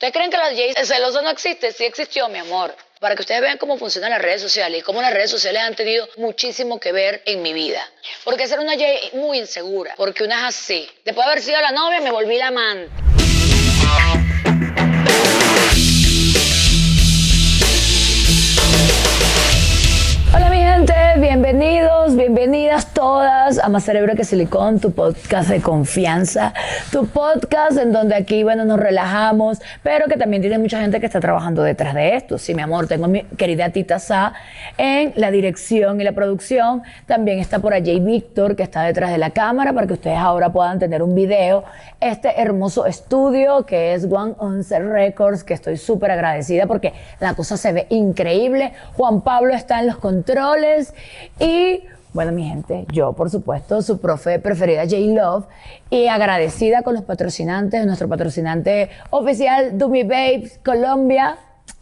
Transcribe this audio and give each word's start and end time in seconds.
¿Ustedes 0.00 0.14
creen 0.14 0.30
que 0.30 0.38
la 0.38 0.44
Jay 0.44 0.72
celosa 0.86 1.20
no 1.20 1.28
existe? 1.28 1.72
Sí 1.72 1.84
existió, 1.84 2.26
mi 2.30 2.38
amor. 2.38 2.74
Para 3.00 3.14
que 3.14 3.20
ustedes 3.20 3.42
vean 3.42 3.58
cómo 3.58 3.76
funcionan 3.76 4.08
las 4.08 4.22
redes 4.22 4.40
sociales 4.40 4.80
y 4.80 4.82
cómo 4.82 5.02
las 5.02 5.12
redes 5.12 5.30
sociales 5.30 5.60
han 5.60 5.74
tenido 5.74 6.08
muchísimo 6.16 6.80
que 6.80 6.90
ver 6.90 7.22
en 7.26 7.42
mi 7.42 7.52
vida. 7.52 7.86
Porque 8.24 8.48
ser 8.48 8.60
una 8.60 8.78
Jay 8.78 9.10
muy 9.12 9.36
insegura. 9.36 9.92
Porque 9.98 10.24
una 10.24 10.48
es 10.48 10.56
así. 10.56 10.88
Después 11.04 11.26
de 11.26 11.32
haber 11.32 11.42
sido 11.44 11.60
la 11.60 11.72
novia, 11.72 12.00
me 12.00 12.10
volví 12.10 12.38
la 12.38 12.46
amante. 12.46 12.90
Hola 20.34 20.48
mi 20.48 20.60
gente, 20.60 20.94
bienvenidos, 21.20 22.16
bienvenidas 22.16 22.94
todas 22.94 23.58
a 23.58 23.68
Más 23.68 23.84
Cerebro 23.84 24.16
que 24.16 24.24
Silicón, 24.24 24.80
tu 24.80 24.92
podcast 24.92 25.50
de 25.50 25.60
confianza, 25.60 26.54
tu 26.90 27.06
podcast 27.08 27.76
en 27.76 27.92
donde 27.92 28.14
aquí, 28.14 28.42
bueno, 28.42 28.64
nos 28.64 28.80
relajamos, 28.80 29.60
pero 29.82 30.06
que 30.06 30.16
también 30.16 30.40
tiene 30.40 30.58
mucha 30.58 30.80
gente 30.80 30.98
que 30.98 31.04
está 31.04 31.20
trabajando 31.20 31.62
detrás 31.62 31.94
de 31.94 32.16
esto. 32.16 32.38
Sí, 32.38 32.54
mi 32.54 32.62
amor, 32.62 32.86
tengo 32.86 33.04
a 33.04 33.08
mi 33.08 33.22
querida 33.36 33.68
Tita 33.68 33.98
Sa 33.98 34.32
en 34.78 35.12
la 35.14 35.30
dirección 35.30 36.00
y 36.00 36.04
la 36.04 36.12
producción. 36.12 36.82
También 37.04 37.38
está 37.38 37.58
por 37.58 37.74
allí 37.74 38.00
Víctor, 38.00 38.56
que 38.56 38.62
está 38.62 38.82
detrás 38.84 39.10
de 39.10 39.18
la 39.18 39.28
cámara, 39.28 39.74
para 39.74 39.86
que 39.86 39.92
ustedes 39.92 40.18
ahora 40.18 40.50
puedan 40.50 40.78
tener 40.78 41.02
un 41.02 41.14
video. 41.14 41.64
Este 42.00 42.40
hermoso 42.40 42.86
estudio 42.86 43.66
que 43.66 43.92
es 43.92 44.04
One 44.10 44.34
Once 44.38 44.78
Records, 44.78 45.44
que 45.44 45.52
estoy 45.52 45.76
súper 45.76 46.12
agradecida 46.12 46.66
porque 46.66 46.94
la 47.20 47.34
cosa 47.34 47.58
se 47.58 47.72
ve 47.72 47.86
increíble. 47.90 48.72
Juan 48.96 49.20
Pablo 49.20 49.52
está 49.52 49.80
en 49.80 49.88
los 49.88 49.98
controles 49.98 50.94
y 51.38 51.84
bueno, 52.12 52.32
mi 52.32 52.44
gente, 52.48 52.86
yo 52.92 53.12
por 53.12 53.30
supuesto, 53.30 53.82
su 53.82 54.00
profe 54.00 54.40
preferida 54.40 54.82
J 54.82 54.96
Love 54.98 55.44
y 55.90 56.08
agradecida 56.08 56.82
con 56.82 56.94
los 56.94 57.04
patrocinantes, 57.04 57.86
nuestro 57.86 58.08
patrocinante 58.08 58.90
oficial 59.10 59.78
Dumi 59.78 60.02
Babes 60.02 60.58
Colombia. 60.64 61.38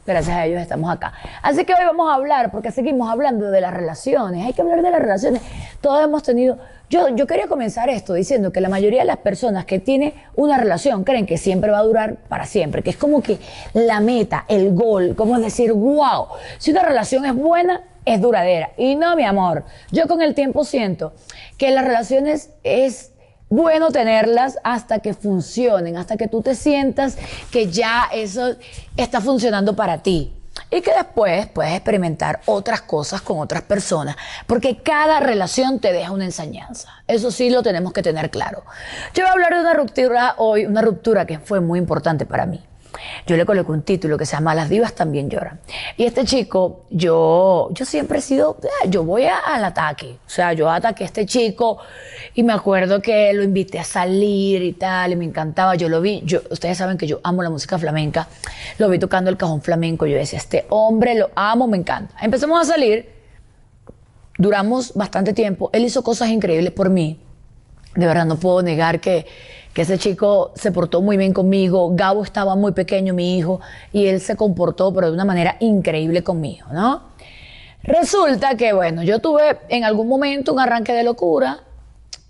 Gracias 0.07 0.37
a 0.37 0.47
ellos 0.47 0.61
estamos 0.61 0.91
acá. 0.91 1.13
Así 1.43 1.65
que 1.65 1.73
hoy 1.75 1.85
vamos 1.85 2.11
a 2.11 2.15
hablar, 2.15 2.51
porque 2.51 2.70
seguimos 2.70 3.11
hablando 3.11 3.51
de 3.51 3.61
las 3.61 3.75
relaciones. 3.75 4.47
Hay 4.47 4.55
que 4.55 4.62
hablar 4.62 4.83
de 4.83 4.91
las 4.91 5.01
relaciones. 5.01 5.42
Todos 5.83 6.03
hemos 6.03 6.23
tenido. 6.23 6.59
Yo, 6.89 7.09
yo 7.11 7.27
quería 7.27 7.47
comenzar 7.47 7.91
esto 7.91 8.15
diciendo 8.15 8.51
que 8.51 8.63
la 8.63 8.70
mayoría 8.70 9.01
de 9.01 9.07
las 9.07 9.19
personas 9.19 9.67
que 9.67 9.79
tienen 9.79 10.15
una 10.35 10.57
relación 10.57 11.05
creen 11.05 11.27
que 11.27 11.37
siempre 11.37 11.70
va 11.70 11.81
a 11.81 11.83
durar 11.83 12.17
para 12.29 12.47
siempre, 12.47 12.83
que 12.83 12.89
es 12.91 12.97
como 12.97 13.23
que 13.23 13.39
la 13.75 14.01
meta, 14.01 14.47
el 14.48 14.75
gol, 14.75 15.15
como 15.15 15.39
decir, 15.39 15.75
wow, 15.75 16.29
si 16.57 16.70
una 16.70 16.83
relación 16.83 17.27
es 17.27 17.35
buena, 17.35 17.83
es 18.09 18.20
duradera. 18.20 18.73
Y 18.77 18.95
no, 18.95 19.17
mi 19.17 19.25
amor, 19.25 19.64
yo 19.91 20.06
con 20.09 20.23
el 20.23 20.34
tiempo 20.34 20.64
siento 20.64 21.12
que 21.56 21.70
las 21.70 21.84
relaciones 21.84 22.51
es 22.62 23.12
bueno 23.48 23.91
tenerlas 23.91 24.59
hasta 24.62 24.98
que 24.98 25.14
funcionen, 25.14 25.97
hasta 25.97 26.17
que 26.17 26.29
tú 26.29 26.42
te 26.42 26.55
sientas 26.55 27.17
que 27.51 27.70
ya 27.70 28.09
eso 28.12 28.56
está 28.97 29.20
funcionando 29.20 29.75
para 29.75 30.03
ti. 30.03 30.34
Y 30.70 30.81
que 30.81 30.92
después 30.92 31.47
puedes 31.47 31.73
experimentar 31.73 32.41
otras 32.47 32.83
cosas 32.83 33.23
con 33.23 33.39
otras 33.39 33.62
personas, 33.62 34.17
porque 34.47 34.79
cada 34.79 35.20
relación 35.20 35.79
te 35.79 35.92
deja 35.92 36.11
una 36.11 36.25
enseñanza. 36.25 36.89
Eso 37.06 37.31
sí 37.31 37.48
lo 37.48 37.62
tenemos 37.62 37.92
que 37.92 38.03
tener 38.03 38.31
claro. 38.31 38.64
Yo 39.14 39.23
voy 39.23 39.31
a 39.31 39.33
hablar 39.33 39.55
de 39.55 39.61
una 39.61 39.75
ruptura 39.75 40.34
hoy, 40.36 40.67
una 40.67 40.83
ruptura 40.83 41.27
que 41.27 41.39
fue 41.39 41.61
muy 41.61 41.79
importante 41.79 42.27
para 42.27 42.45
mí. 42.45 42.67
Yo 43.27 43.36
le 43.36 43.44
coloqué 43.44 43.70
un 43.72 43.83
título 43.83 44.17
que 44.17 44.27
se 44.27 44.36
llama 44.36 44.55
Las 44.55 44.69
divas 44.69 44.94
también 44.94 45.28
lloran. 45.28 45.61
Y 45.97 46.05
este 46.05 46.25
chico, 46.25 46.86
yo, 46.91 47.69
yo 47.72 47.84
siempre 47.84 48.19
he 48.19 48.22
sido, 48.22 48.56
ah, 48.62 48.86
yo 48.89 49.05
voy 49.05 49.25
al 49.27 49.64
ataque. 49.64 50.17
O 50.27 50.30
sea, 50.30 50.53
yo 50.53 50.70
ataqué 50.70 51.05
a 51.05 51.06
este 51.06 51.27
chico 51.27 51.78
y 52.34 52.42
me 52.42 52.53
acuerdo 52.53 53.03
que 53.03 53.33
lo 53.33 53.42
invité 53.42 53.78
a 53.78 53.84
salir 53.84 54.62
y 54.62 54.72
tal, 54.72 55.12
y 55.12 55.17
me 55.17 55.25
encantaba. 55.25 55.75
Yo 55.75 55.89
lo 55.89 56.00
vi, 56.00 56.22
yo, 56.25 56.41
ustedes 56.50 56.78
saben 56.78 56.97
que 56.97 57.06
yo 57.06 57.20
amo 57.22 57.42
la 57.42 57.50
música 57.50 57.78
flamenca. 57.78 58.28
Lo 58.78 58.89
vi 58.89 58.98
tocando 58.98 59.30
el 59.30 59.36
cajón 59.36 59.62
flamenco. 59.62 60.06
Yo 60.06 60.17
decía, 60.17 60.39
este 60.39 60.67
hombre 60.70 61.14
lo 61.14 61.30
amo, 61.34 61.67
me 61.67 61.77
encanta. 61.77 62.14
Empezamos 62.20 62.61
a 62.61 62.73
salir, 62.73 63.11
duramos 64.39 64.95
bastante 64.95 65.33
tiempo. 65.33 65.70
Él 65.73 65.84
hizo 65.84 66.02
cosas 66.02 66.29
increíbles 66.29 66.73
por 66.73 66.90
mí. 66.90 67.20
De 67.95 68.07
verdad, 68.07 68.27
no 68.27 68.36
puedo 68.36 68.63
negar 68.63 69.01
que 69.01 69.27
que 69.78 69.83
ese 69.83 69.96
chico 69.96 70.50
se 70.56 70.72
portó 70.72 71.02
muy 71.02 71.16
bien 71.16 71.33
conmigo. 71.33 71.90
Gabo 71.94 72.24
estaba 72.24 72.56
muy 72.56 72.72
pequeño, 72.72 73.14
mi 73.14 73.39
hijo, 73.39 73.61
y 73.92 74.06
él 74.06 74.20
se 74.20 74.34
comportó, 74.34 74.92
pero 74.92 75.06
de 75.06 75.12
una 75.12 75.24
manera 75.24 75.55
increíble 75.61 76.24
conmigo, 76.24 76.66
¿no? 76.72 77.02
Resulta 77.84 78.56
que, 78.56 78.72
bueno, 78.72 79.05
yo 79.05 79.20
tuve 79.20 79.61
en 79.68 79.84
algún 79.84 80.08
momento 80.08 80.52
un 80.52 80.58
arranque 80.58 80.92
de 80.92 81.05
locura. 81.05 81.61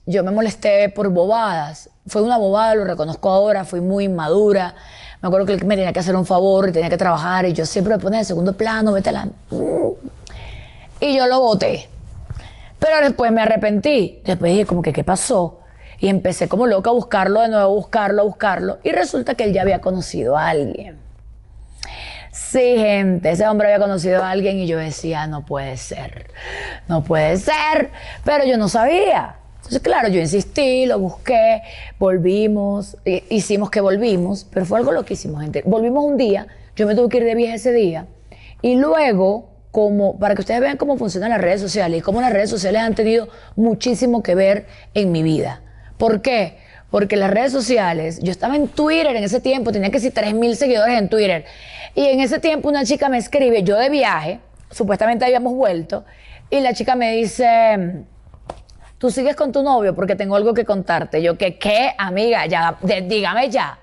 Yo 0.04 0.22
me 0.22 0.30
molesté 0.30 0.90
por 0.90 1.08
bobadas. 1.08 1.88
Fue 2.06 2.20
una 2.20 2.36
bobada, 2.36 2.74
lo 2.74 2.84
reconozco 2.84 3.30
ahora, 3.30 3.64
fui 3.64 3.80
muy 3.80 4.04
inmadura. 4.04 4.74
Me 5.22 5.28
acuerdo 5.28 5.46
que 5.46 5.54
él 5.54 5.64
me 5.64 5.74
tenía 5.74 5.94
que 5.94 6.00
hacer 6.00 6.16
un 6.16 6.26
favor 6.26 6.68
y 6.68 6.72
tenía 6.72 6.90
que 6.90 6.98
trabajar 6.98 7.46
y 7.46 7.54
yo 7.54 7.64
siempre 7.64 7.94
me 7.94 7.98
ponía 7.98 8.18
en 8.18 8.26
segundo 8.26 8.52
plano, 8.52 8.92
vete 8.92 9.08
a 9.08 9.12
la... 9.12 9.28
Y 11.00 11.16
yo 11.16 11.26
lo 11.26 11.40
voté. 11.40 11.88
Pero 12.78 13.00
después 13.00 13.32
me 13.32 13.40
arrepentí. 13.40 14.20
Después 14.22 14.52
dije, 14.52 14.66
como 14.66 14.82
que, 14.82 14.92
¿qué 14.92 15.02
pasó? 15.02 15.57
Y 16.00 16.08
empecé 16.08 16.48
como 16.48 16.66
loca 16.66 16.90
a 16.90 16.92
buscarlo 16.92 17.40
de 17.40 17.48
nuevo, 17.48 17.64
a 17.64 17.74
buscarlo, 17.74 18.22
a 18.22 18.24
buscarlo. 18.24 18.78
Y 18.82 18.90
resulta 18.90 19.34
que 19.34 19.44
él 19.44 19.52
ya 19.52 19.62
había 19.62 19.80
conocido 19.80 20.36
a 20.36 20.48
alguien. 20.48 20.98
Sí, 22.30 22.76
gente, 22.78 23.30
ese 23.30 23.46
hombre 23.46 23.68
había 23.68 23.84
conocido 23.84 24.22
a 24.22 24.30
alguien 24.30 24.58
y 24.58 24.66
yo 24.66 24.78
decía, 24.78 25.26
no 25.26 25.44
puede 25.44 25.76
ser, 25.76 26.30
no 26.86 27.02
puede 27.02 27.36
ser, 27.36 27.90
pero 28.24 28.44
yo 28.44 28.56
no 28.56 28.68
sabía. 28.68 29.36
Entonces, 29.56 29.80
claro, 29.80 30.08
yo 30.08 30.20
insistí, 30.20 30.86
lo 30.86 30.98
busqué, 30.98 31.62
volvimos, 31.98 32.96
hicimos 33.04 33.70
que 33.70 33.80
volvimos, 33.80 34.46
pero 34.50 34.64
fue 34.64 34.78
algo 34.78 34.92
loquísimo, 34.92 35.40
gente. 35.40 35.62
Volvimos 35.66 36.04
un 36.04 36.16
día, 36.16 36.46
yo 36.74 36.86
me 36.86 36.94
tuve 36.94 37.10
que 37.10 37.16
ir 37.18 37.24
de 37.24 37.34
viaje 37.34 37.56
ese 37.56 37.72
día, 37.72 38.06
y 38.62 38.76
luego, 38.76 39.50
como, 39.70 40.18
para 40.18 40.34
que 40.34 40.40
ustedes 40.40 40.60
vean 40.60 40.78
cómo 40.78 40.96
funcionan 40.96 41.30
las 41.30 41.40
redes 41.40 41.60
sociales 41.60 41.98
y 41.98 42.02
cómo 42.02 42.22
las 42.22 42.32
redes 42.32 42.48
sociales 42.48 42.80
han 42.80 42.94
tenido 42.94 43.28
muchísimo 43.56 44.22
que 44.22 44.34
ver 44.34 44.66
en 44.94 45.12
mi 45.12 45.22
vida. 45.22 45.60
¿Por 45.98 46.22
qué? 46.22 46.56
Porque 46.90 47.16
las 47.16 47.30
redes 47.30 47.52
sociales, 47.52 48.20
yo 48.22 48.30
estaba 48.30 48.56
en 48.56 48.68
Twitter 48.68 49.14
en 49.14 49.24
ese 49.24 49.40
tiempo, 49.40 49.72
tenía 49.72 49.90
que 49.90 49.98
decir 49.98 50.14
3.000 50.14 50.54
seguidores 50.54 50.98
en 50.98 51.08
Twitter. 51.08 51.44
Y 51.94 52.06
en 52.06 52.20
ese 52.20 52.38
tiempo 52.38 52.68
una 52.68 52.84
chica 52.84 53.08
me 53.08 53.18
escribe, 53.18 53.62
yo 53.62 53.76
de 53.76 53.90
viaje, 53.90 54.40
supuestamente 54.70 55.24
habíamos 55.24 55.52
vuelto, 55.54 56.04
y 56.50 56.60
la 56.60 56.72
chica 56.72 56.94
me 56.94 57.16
dice, 57.16 58.04
tú 58.96 59.10
sigues 59.10 59.36
con 59.36 59.52
tu 59.52 59.62
novio 59.62 59.94
porque 59.94 60.16
tengo 60.16 60.36
algo 60.36 60.54
que 60.54 60.64
contarte. 60.64 61.20
Yo, 61.22 61.36
¿qué, 61.36 61.58
qué, 61.58 61.92
amiga? 61.98 62.46
Ya, 62.46 62.78
dígame 62.82 63.50
ya. 63.50 63.78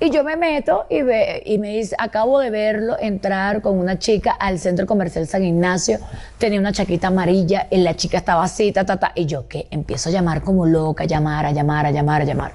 Y 0.00 0.10
yo 0.10 0.24
me 0.24 0.36
meto 0.36 0.86
y, 0.90 1.02
ve, 1.02 1.42
y 1.46 1.58
me 1.58 1.68
dice, 1.68 1.94
acabo 1.98 2.40
de 2.40 2.50
verlo 2.50 2.96
entrar 2.98 3.62
con 3.62 3.78
una 3.78 3.98
chica 3.98 4.32
al 4.32 4.58
centro 4.58 4.86
comercial 4.86 5.26
San 5.28 5.44
Ignacio, 5.44 5.98
tenía 6.36 6.58
una 6.58 6.72
chaquita 6.72 7.06
amarilla, 7.08 7.68
y 7.70 7.78
la 7.78 7.94
chica 7.94 8.18
estaba 8.18 8.42
así, 8.42 8.72
ta, 8.72 8.84
ta, 8.84 8.98
ta, 8.98 9.12
y 9.14 9.26
yo 9.26 9.46
que 9.46 9.68
empiezo 9.70 10.08
a 10.08 10.12
llamar 10.12 10.42
como 10.42 10.66
loca, 10.66 11.04
a 11.04 11.06
llamar, 11.06 11.46
a 11.46 11.52
llamar, 11.52 11.86
a 11.86 11.90
llamar, 11.92 12.22
a 12.22 12.24
llamar. 12.24 12.52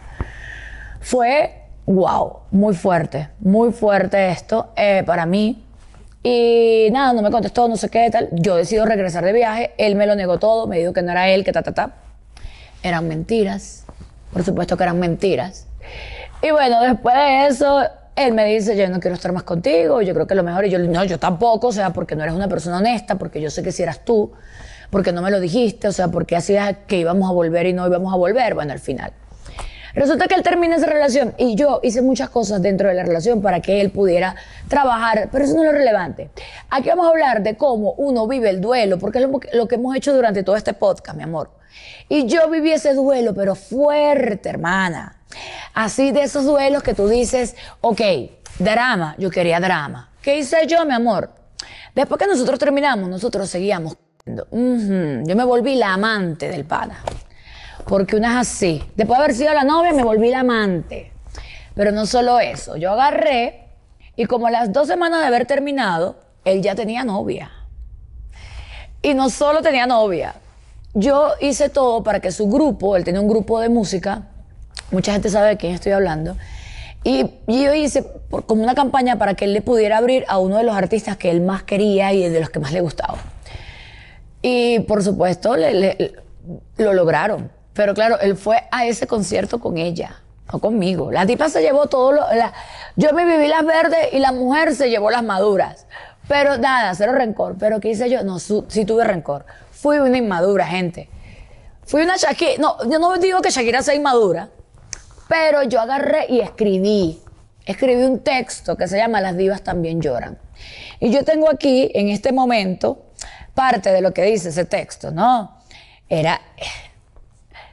Fue, 1.00 1.64
wow, 1.86 2.40
muy 2.52 2.76
fuerte, 2.76 3.30
muy 3.40 3.72
fuerte 3.72 4.30
esto 4.30 4.74
eh, 4.76 5.04
para 5.06 5.26
mí. 5.26 5.64
Y 6.22 6.90
nada, 6.92 7.14
no 7.14 7.22
me 7.22 7.32
contestó, 7.32 7.70
no 7.70 7.78
sé 7.78 7.90
qué 7.90 8.10
tal. 8.12 8.28
Yo 8.34 8.58
decido 8.58 8.86
regresar 8.86 9.24
de 9.24 9.32
viaje, 9.32 9.72
él 9.78 9.96
me 9.96 10.06
lo 10.06 10.16
negó 10.16 10.38
todo, 10.40 10.68
me 10.68 10.78
dijo 10.78 10.92
que 10.92 11.02
no 11.02 11.12
era 11.12 11.30
él, 11.30 11.46
que 11.46 11.54
ta, 11.54 11.64
ta, 11.64 11.74
ta. 11.74 11.96
Eran 12.84 13.08
mentiras, 13.08 13.86
por 14.34 14.44
supuesto 14.44 14.76
que 14.76 14.84
eran 14.84 15.00
mentiras. 15.00 15.66
Y 16.42 16.52
bueno, 16.52 16.82
después 16.82 17.16
de 17.16 17.48
eso, 17.48 17.82
él 18.16 18.34
me 18.34 18.46
dice, 18.46 18.78
yo 18.78 18.88
no 18.90 19.02
quiero 19.02 19.16
estar 19.16 19.34
más 19.34 19.44
contigo, 19.44 20.02
yo 20.02 20.14
creo 20.14 20.26
que 20.26 20.36
lo 20.36 20.44
mejor, 20.44 20.66
y 20.66 20.70
yo 20.70 20.80
no, 20.80 21.04
yo 21.04 21.20
tampoco, 21.20 21.68
o 21.68 21.72
sea, 21.74 21.92
porque 21.92 22.16
no 22.16 22.24
eres 22.24 22.34
una 22.34 22.48
persona 22.48 22.78
honesta, 22.78 23.16
porque 23.16 23.42
yo 23.42 23.50
sé 23.50 23.62
que 23.62 23.74
si 23.74 23.84
eras 23.84 24.06
tú, 24.06 24.32
porque 24.90 25.12
no 25.12 25.22
me 25.22 25.32
lo 25.32 25.42
dijiste, 25.42 25.90
o 25.90 25.92
sea, 25.92 26.08
porque 26.08 26.38
hacías 26.38 26.78
que 26.88 26.98
íbamos 26.98 27.30
a 27.30 27.34
volver 27.34 27.66
y 27.66 27.74
no 27.74 27.86
íbamos 27.86 28.14
a 28.14 28.16
volver, 28.16 28.56
bueno, 28.56 28.72
al 28.72 28.80
final. 28.80 29.12
Resulta 29.96 30.28
que 30.28 30.36
él 30.36 30.44
termina 30.44 30.78
esa 30.78 30.86
relación 30.86 31.34
y 31.38 31.56
yo 31.56 31.82
hice 31.84 32.02
muchas 32.02 32.30
cosas 32.30 32.62
dentro 32.62 32.88
de 32.88 32.94
la 32.94 33.04
relación 33.04 33.42
para 33.42 33.60
que 33.60 33.82
él 33.82 33.90
pudiera 33.90 34.36
trabajar, 34.70 35.28
pero 35.32 35.44
eso 35.44 35.56
no 35.56 35.64
es 35.64 35.72
lo 35.72 35.78
relevante. 35.78 36.30
Aquí 36.70 36.88
vamos 36.88 37.08
a 37.08 37.10
hablar 37.10 37.44
de 37.44 37.58
cómo 37.58 37.94
uno 37.98 38.28
vive 38.28 38.50
el 38.50 38.62
duelo, 38.62 38.98
porque 38.98 39.20
es 39.20 39.28
lo 39.54 39.68
que 39.68 39.76
hemos 39.76 39.96
hecho 39.96 40.14
durante 40.14 40.44
todo 40.44 40.56
este 40.56 40.74
podcast, 40.74 41.18
mi 41.18 41.24
amor. 41.24 41.52
Y 42.08 42.28
yo 42.28 42.50
viví 42.50 42.72
ese 42.72 42.94
duelo, 42.94 43.34
pero 43.34 43.56
fuerte, 43.56 44.48
hermana. 44.50 45.19
Así 45.74 46.12
de 46.12 46.24
esos 46.24 46.46
duelos 46.46 46.84
que 46.84 46.94
tú 46.94 47.08
dices, 47.08 47.56
ok, 47.82 48.02
drama, 48.58 49.16
yo 49.18 49.30
quería 49.30 49.60
drama. 49.60 50.10
¿Qué 50.22 50.38
hice 50.38 50.68
yo, 50.68 50.86
mi 50.86 50.94
amor? 50.94 51.32
Después 51.96 52.20
que 52.20 52.28
nosotros 52.28 52.60
terminamos, 52.60 53.10
nosotros 53.10 53.50
seguíamos. 53.50 53.98
Yo 54.26 54.46
me 54.52 55.44
volví 55.44 55.76
la 55.76 55.94
amante 55.94 56.50
del 56.50 56.66
pana. 56.66 57.04
Porque 57.86 58.16
una 58.16 58.34
es 58.42 58.48
así. 58.48 58.84
Después 58.96 59.18
de 59.18 59.24
haber 59.24 59.36
sido 59.36 59.54
la 59.54 59.64
novia, 59.64 59.94
me 59.94 60.04
volví 60.04 60.30
la 60.30 60.42
amante. 60.42 61.12
Pero 61.74 61.92
no 61.92 62.06
solo 62.06 62.40
eso. 62.40 62.76
Yo 62.76 62.92
agarré 62.92 63.70
y 64.16 64.26
como 64.26 64.50
las 64.50 64.74
dos 64.74 64.88
semanas 64.88 65.22
de 65.22 65.28
haber 65.28 65.46
terminado, 65.46 66.18
él 66.44 66.62
ya 66.62 66.76
tenía 66.76 67.04
novia. 67.04 67.52
Y 69.02 69.14
no 69.14 69.30
solo 69.30 69.62
tenía 69.62 69.88
novia. 69.88 70.36
Yo 70.94 71.32
hice 71.40 71.70
todo 71.70 72.04
para 72.04 72.20
que 72.20 72.32
su 72.32 72.50
grupo, 72.50 72.98
él 72.98 73.04
tenía 73.04 73.22
un 73.22 73.30
grupo 73.30 73.60
de 73.62 73.70
música, 73.70 74.24
mucha 74.92 75.14
gente 75.14 75.30
sabe 75.30 75.50
de 75.50 75.58
quién 75.58 75.74
estoy 75.74 75.92
hablando, 75.92 76.36
Y, 77.04 77.32
yo 77.48 77.74
hice 77.74 78.06
como 78.46 78.62
una 78.62 78.76
campaña 78.76 79.18
para 79.18 79.34
que 79.34 79.46
él 79.46 79.54
le 79.54 79.62
pudiera 79.62 79.98
abrir 79.98 80.26
a 80.28 80.38
uno 80.38 80.58
de 80.58 80.64
los 80.64 80.76
artistas 80.76 81.16
que 81.16 81.32
él 81.32 81.42
más 81.42 81.64
quería 81.64 82.12
y 82.12 82.28
de 82.28 82.40
los 82.40 82.50
que 82.50 82.60
más 82.60 82.74
le 82.74 82.82
gustaba. 82.82 83.18
Y 84.42 84.80
por 84.82 85.02
supuesto 85.04 85.56
lo 86.78 86.94
lograron. 86.94 87.52
Pero 87.74 87.94
claro, 87.94 88.20
él 88.20 88.36
fue 88.36 88.64
a 88.72 88.86
ese 88.86 89.08
concierto 89.08 89.60
con 89.60 89.78
ella, 89.78 90.22
no 90.52 90.60
conmigo. 90.60 91.12
La 91.12 91.26
tipa 91.26 91.48
se 91.48 91.62
llevó 91.62 91.88
todo 91.88 92.12
lo... 92.12 92.26
yo 92.98 93.14
me 93.14 93.24
viví 93.24 93.48
las 93.48 93.66
verdes 93.66 94.10
y 94.12 94.20
la 94.20 94.34
mujer 94.34 94.76
se 94.76 94.90
llevó 94.90 95.10
las 95.10 95.24
maduras. 95.24 95.86
Pero 96.28 96.58
nada, 96.58 96.94
cero 96.96 97.14
rencor. 97.14 97.56
Pero 97.58 97.80
¿qué 97.80 97.90
hice 97.90 98.10
yo? 98.10 98.24
No, 98.24 98.40
sí 98.40 98.86
tuve 98.86 99.06
rencor. 99.06 99.46
Fui 99.72 99.98
una 100.00 100.18
inmadura, 100.18 100.66
gente. 100.68 101.10
Fui 101.86 102.02
una 102.02 102.18
Shakira. 102.18 102.58
No, 102.60 102.78
yo 102.90 103.00
no 103.00 103.18
digo 103.18 103.42
que 103.42 103.50
Shakira 103.50 103.82
sea 103.82 103.96
inmadura, 103.96 104.50
pero 105.30 105.62
yo 105.64 105.80
agarré 105.80 106.26
y 106.28 106.42
escribí. 106.42 107.22
Escribí 107.64 108.02
un 108.02 108.20
texto 108.22 108.76
que 108.76 108.88
se 108.88 108.98
llama 108.98 109.22
Las 109.22 109.38
divas 109.38 109.64
también 109.64 110.02
lloran. 110.02 110.40
Y 111.00 111.12
yo 111.12 111.24
tengo 111.24 111.50
aquí, 111.50 111.92
en 111.94 112.10
este 112.10 112.34
momento, 112.34 113.06
parte 113.54 113.92
de 113.92 114.02
lo 114.02 114.12
que 114.12 114.24
dice 114.24 114.50
ese 114.50 114.66
texto, 114.66 115.12
¿no? 115.12 115.62
Era. 116.10 116.42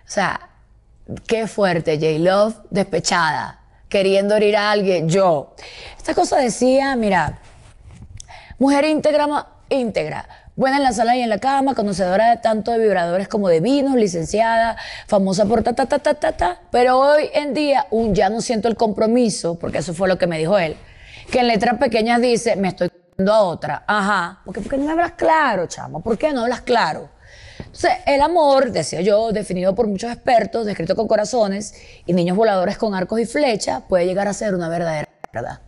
O 0.07 0.09
sea, 0.09 0.51
qué 1.27 1.47
fuerte, 1.47 1.95
J. 1.95 2.19
Love, 2.19 2.59
despechada, 2.71 3.59
queriendo 3.89 4.37
herir 4.37 4.59
a 4.59 4.71
alguien. 4.71 5.09
Yo. 5.09 5.55
Esta 5.97 6.15
cosa 6.15 6.37
decía, 6.37 6.95
mira, 6.95 7.39
mujer 8.59 8.85
íntegra, 8.85 9.47
íntegra 9.71 10.46
Buena 10.57 10.79
en 10.79 10.85
la 10.85 10.93
sala 10.95 11.15
y 11.15 11.21
en 11.21 11.29
la 11.29 11.37
cama, 11.37 11.75
conocedora 11.75 12.31
de 12.31 12.39
tanto 12.39 12.73
de 12.73 12.79
vibradores 12.79 13.29
como 13.29 13.51
de 13.51 13.61
vinos, 13.61 13.95
licenciada, 13.95 14.79
famosa 15.07 15.45
por 15.45 15.63
ta, 15.63 15.75
ta, 15.75 15.85
ta, 15.85 15.99
ta, 15.99 16.15
ta, 16.15 16.33
ta. 16.33 16.61
Pero 16.71 16.99
hoy 16.99 17.29
en 17.35 17.53
día 17.53 17.87
un, 17.91 18.15
ya 18.15 18.31
no 18.31 18.41
siento 18.41 18.67
el 18.67 18.75
compromiso, 18.75 19.59
porque 19.59 19.79
eso 19.79 19.93
fue 19.93 20.09
lo 20.09 20.17
que 20.17 20.27
me 20.27 20.39
dijo 20.39 20.59
él, 20.59 20.79
que 21.31 21.41
en 21.41 21.49
letras 21.49 21.77
pequeñas 21.77 22.23
dice, 22.23 22.57
me 22.57 22.69
estoy 22.69 22.91
dando 23.19 23.35
a 23.35 23.43
otra. 23.43 23.85
Ajá. 23.87 24.41
Porque, 24.47 24.63
¿Por 24.63 24.71
qué 24.71 24.79
no 24.79 24.91
hablas 24.91 25.13
claro, 25.13 25.67
chamo? 25.67 26.01
¿Por 26.01 26.17
qué 26.17 26.33
no 26.33 26.45
hablas 26.45 26.63
claro? 26.63 27.11
Entonces, 27.59 27.93
el 28.07 28.23
amor, 28.23 28.73
decía 28.73 29.03
yo, 29.03 29.33
definido 29.33 29.75
por 29.75 29.87
muchos 29.87 30.11
expertos, 30.11 30.65
descrito 30.65 30.97
con 30.97 31.07
corazones 31.07 31.75
y 32.07 32.15
niños 32.15 32.35
voladores 32.35 32.79
con 32.79 32.95
arcos 32.95 33.21
y 33.21 33.27
flechas, 33.27 33.83
puede 33.87 34.07
llegar 34.07 34.27
a 34.27 34.33
ser 34.33 34.55
una 34.55 34.71
verdadera 34.71 35.07
verdad. 35.35 35.61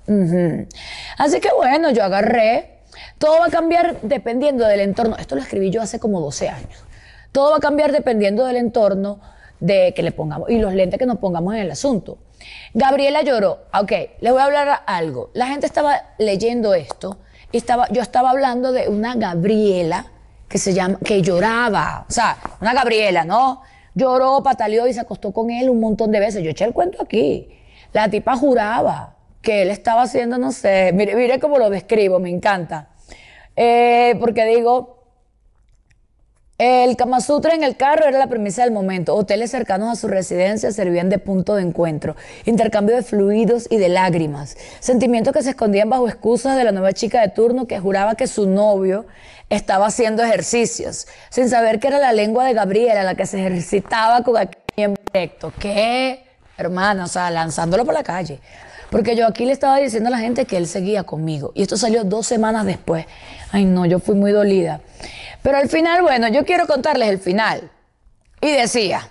Así 1.18 1.40
que 1.40 1.50
bueno, 1.54 1.90
yo 1.90 2.04
agarré 2.04 2.77
todo 3.18 3.40
va 3.40 3.46
a 3.46 3.50
cambiar 3.50 4.00
dependiendo 4.02 4.66
del 4.66 4.80
entorno. 4.80 5.16
Esto 5.16 5.34
lo 5.34 5.42
escribí 5.42 5.70
yo 5.70 5.82
hace 5.82 5.98
como 5.98 6.20
12 6.20 6.48
años. 6.48 6.84
Todo 7.32 7.50
va 7.50 7.56
a 7.56 7.60
cambiar 7.60 7.92
dependiendo 7.92 8.44
del 8.46 8.56
entorno 8.56 9.20
de 9.60 9.92
que 9.94 10.02
le 10.02 10.12
pongamos 10.12 10.48
y 10.50 10.58
los 10.58 10.72
lentes 10.72 10.98
que 10.98 11.06
nos 11.06 11.18
pongamos 11.18 11.54
en 11.54 11.60
el 11.60 11.70
asunto. 11.70 12.18
Gabriela 12.74 13.22
lloró. 13.22 13.64
Ok, 13.74 13.92
les 14.20 14.32
voy 14.32 14.40
a 14.40 14.44
hablar 14.44 14.82
algo. 14.86 15.30
La 15.34 15.48
gente 15.48 15.66
estaba 15.66 16.14
leyendo 16.18 16.74
esto 16.74 17.18
y 17.50 17.56
estaba, 17.56 17.88
yo 17.90 18.02
estaba 18.02 18.30
hablando 18.30 18.72
de 18.72 18.88
una 18.88 19.16
Gabriela 19.16 20.06
que 20.48 20.58
se 20.58 20.72
llama, 20.72 20.98
que 21.04 21.20
lloraba. 21.20 22.06
O 22.08 22.12
sea, 22.12 22.38
una 22.60 22.72
Gabriela, 22.72 23.24
¿no? 23.24 23.62
Lloró, 23.94 24.42
pataleó 24.42 24.86
y 24.86 24.94
se 24.94 25.00
acostó 25.00 25.32
con 25.32 25.50
él 25.50 25.68
un 25.68 25.80
montón 25.80 26.12
de 26.12 26.20
veces. 26.20 26.42
Yo 26.42 26.50
eché 26.50 26.64
el 26.64 26.72
cuento 26.72 27.02
aquí. 27.02 27.48
La 27.92 28.08
tipa 28.08 28.36
juraba 28.36 29.16
que 29.42 29.62
él 29.62 29.70
estaba 29.70 30.02
haciendo, 30.02 30.38
no 30.38 30.52
sé, 30.52 30.92
mire, 30.92 31.16
mire 31.16 31.40
cómo 31.40 31.58
lo 31.58 31.70
describo, 31.70 32.18
me 32.20 32.30
encanta. 32.30 32.90
Eh, 33.60 34.14
porque 34.20 34.44
digo, 34.46 35.02
el 36.58 36.96
Kama 36.96 37.20
Sutra 37.20 37.54
en 37.54 37.64
el 37.64 37.76
carro 37.76 38.04
era 38.06 38.16
la 38.16 38.28
premisa 38.28 38.62
del 38.62 38.70
momento. 38.70 39.16
Hoteles 39.16 39.50
cercanos 39.50 39.90
a 39.90 40.00
su 40.00 40.06
residencia 40.06 40.70
servían 40.70 41.08
de 41.08 41.18
punto 41.18 41.56
de 41.56 41.62
encuentro. 41.62 42.14
Intercambio 42.44 42.94
de 42.94 43.02
fluidos 43.02 43.66
y 43.68 43.78
de 43.78 43.88
lágrimas. 43.88 44.56
Sentimientos 44.78 45.32
que 45.32 45.42
se 45.42 45.50
escondían 45.50 45.90
bajo 45.90 46.06
excusas 46.08 46.56
de 46.56 46.62
la 46.62 46.70
nueva 46.70 46.92
chica 46.92 47.20
de 47.20 47.30
turno 47.30 47.66
que 47.66 47.80
juraba 47.80 48.14
que 48.14 48.28
su 48.28 48.48
novio 48.48 49.06
estaba 49.50 49.86
haciendo 49.86 50.22
ejercicios, 50.22 51.08
sin 51.30 51.48
saber 51.48 51.80
que 51.80 51.88
era 51.88 51.98
la 51.98 52.12
lengua 52.12 52.44
de 52.44 52.54
Gabriela 52.54 53.02
la 53.02 53.16
que 53.16 53.26
se 53.26 53.40
ejercitaba 53.40 54.22
con 54.22 54.36
aquel 54.36 54.62
miembro 54.76 55.02
¿Qué? 55.58 56.22
Hermana, 56.56 57.04
o 57.04 57.08
sea, 57.08 57.28
lanzándolo 57.30 57.84
por 57.84 57.94
la 57.94 58.04
calle. 58.04 58.40
Porque 58.90 59.16
yo 59.16 59.26
aquí 59.26 59.44
le 59.44 59.52
estaba 59.52 59.78
diciendo 59.78 60.08
a 60.08 60.10
la 60.10 60.18
gente 60.18 60.46
que 60.46 60.56
él 60.56 60.66
seguía 60.66 61.02
conmigo. 61.02 61.52
Y 61.54 61.62
esto 61.62 61.76
salió 61.76 62.04
dos 62.04 62.26
semanas 62.26 62.64
después. 62.64 63.06
Ay, 63.52 63.64
no, 63.64 63.84
yo 63.86 63.98
fui 63.98 64.14
muy 64.14 64.32
dolida. 64.32 64.80
Pero 65.42 65.58
al 65.58 65.68
final, 65.68 66.02
bueno, 66.02 66.28
yo 66.28 66.44
quiero 66.44 66.66
contarles 66.66 67.08
el 67.08 67.18
final. 67.18 67.70
Y 68.40 68.50
decía, 68.52 69.10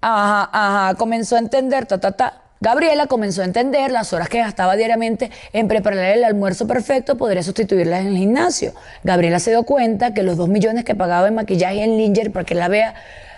ajá, 0.00 0.50
ajá, 0.52 0.94
comenzó 0.96 1.36
a 1.36 1.38
entender, 1.38 1.86
ta, 1.86 1.98
ta, 1.98 2.12
ta. 2.12 2.38
Gabriela 2.60 3.06
comenzó 3.06 3.42
a 3.42 3.44
entender 3.44 3.90
las 3.90 4.12
horas 4.12 4.28
que 4.28 4.38
gastaba 4.38 4.76
diariamente 4.76 5.32
en 5.52 5.66
preparar 5.66 6.04
el 6.04 6.22
almuerzo 6.22 6.68
perfecto, 6.68 7.16
podría 7.16 7.42
sustituirlas 7.42 8.02
en 8.02 8.08
el 8.08 8.16
gimnasio. 8.16 8.72
Gabriela 9.02 9.40
se 9.40 9.50
dio 9.50 9.64
cuenta 9.64 10.14
que 10.14 10.22
los 10.22 10.36
dos 10.36 10.48
millones 10.48 10.84
que 10.84 10.94
pagaba 10.94 11.26
en 11.26 11.34
maquillaje 11.34 11.82
en 11.82 11.96
Linger 11.96 12.30
para 12.30 12.44
que 12.44 12.54
la 12.54 12.68
vea 12.68 12.94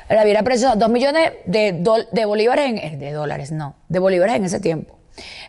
la 0.08 0.25
viera 0.25 0.43
preciosa, 0.43 0.76
dos 0.76 0.90
millones 0.90 1.32
de, 1.46 1.72
bolívares, 2.26 2.66
en, 2.69 3.02
eh, 3.02 3.12
dólares, 3.12 3.52
no, 3.52 3.75
de 3.88 3.99
bolívares 3.99 4.37
en 4.37 4.44
ese 4.44 4.61
tiempo. 4.61 4.99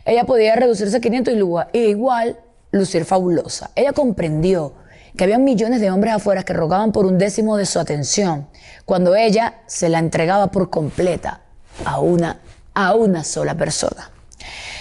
Ella 0.04 0.24
podía 0.24 0.56
reducirse 0.56 0.96
a 0.96 1.00
500 1.00 1.34
y 1.72 1.78
igual 1.78 2.38
lucir 2.70 3.04
fabulosa. 3.04 3.70
Ella 3.74 3.92
comprendió 3.92 4.74
que 5.16 5.24
había 5.24 5.38
millones 5.38 5.80
de 5.80 5.90
hombres 5.90 6.14
afuera 6.14 6.42
que 6.42 6.52
rogaban 6.52 6.92
por 6.92 7.06
un 7.06 7.18
décimo 7.18 7.56
de 7.56 7.66
su 7.66 7.80
atención, 7.80 8.48
cuando 8.84 9.16
ella 9.16 9.60
se 9.66 9.88
la 9.88 9.98
entregaba 9.98 10.48
por 10.48 10.70
completa 10.70 11.40
a 11.84 12.00
una, 12.00 12.40
a 12.74 12.94
una 12.94 13.24
sola 13.24 13.54
persona. 13.56 14.10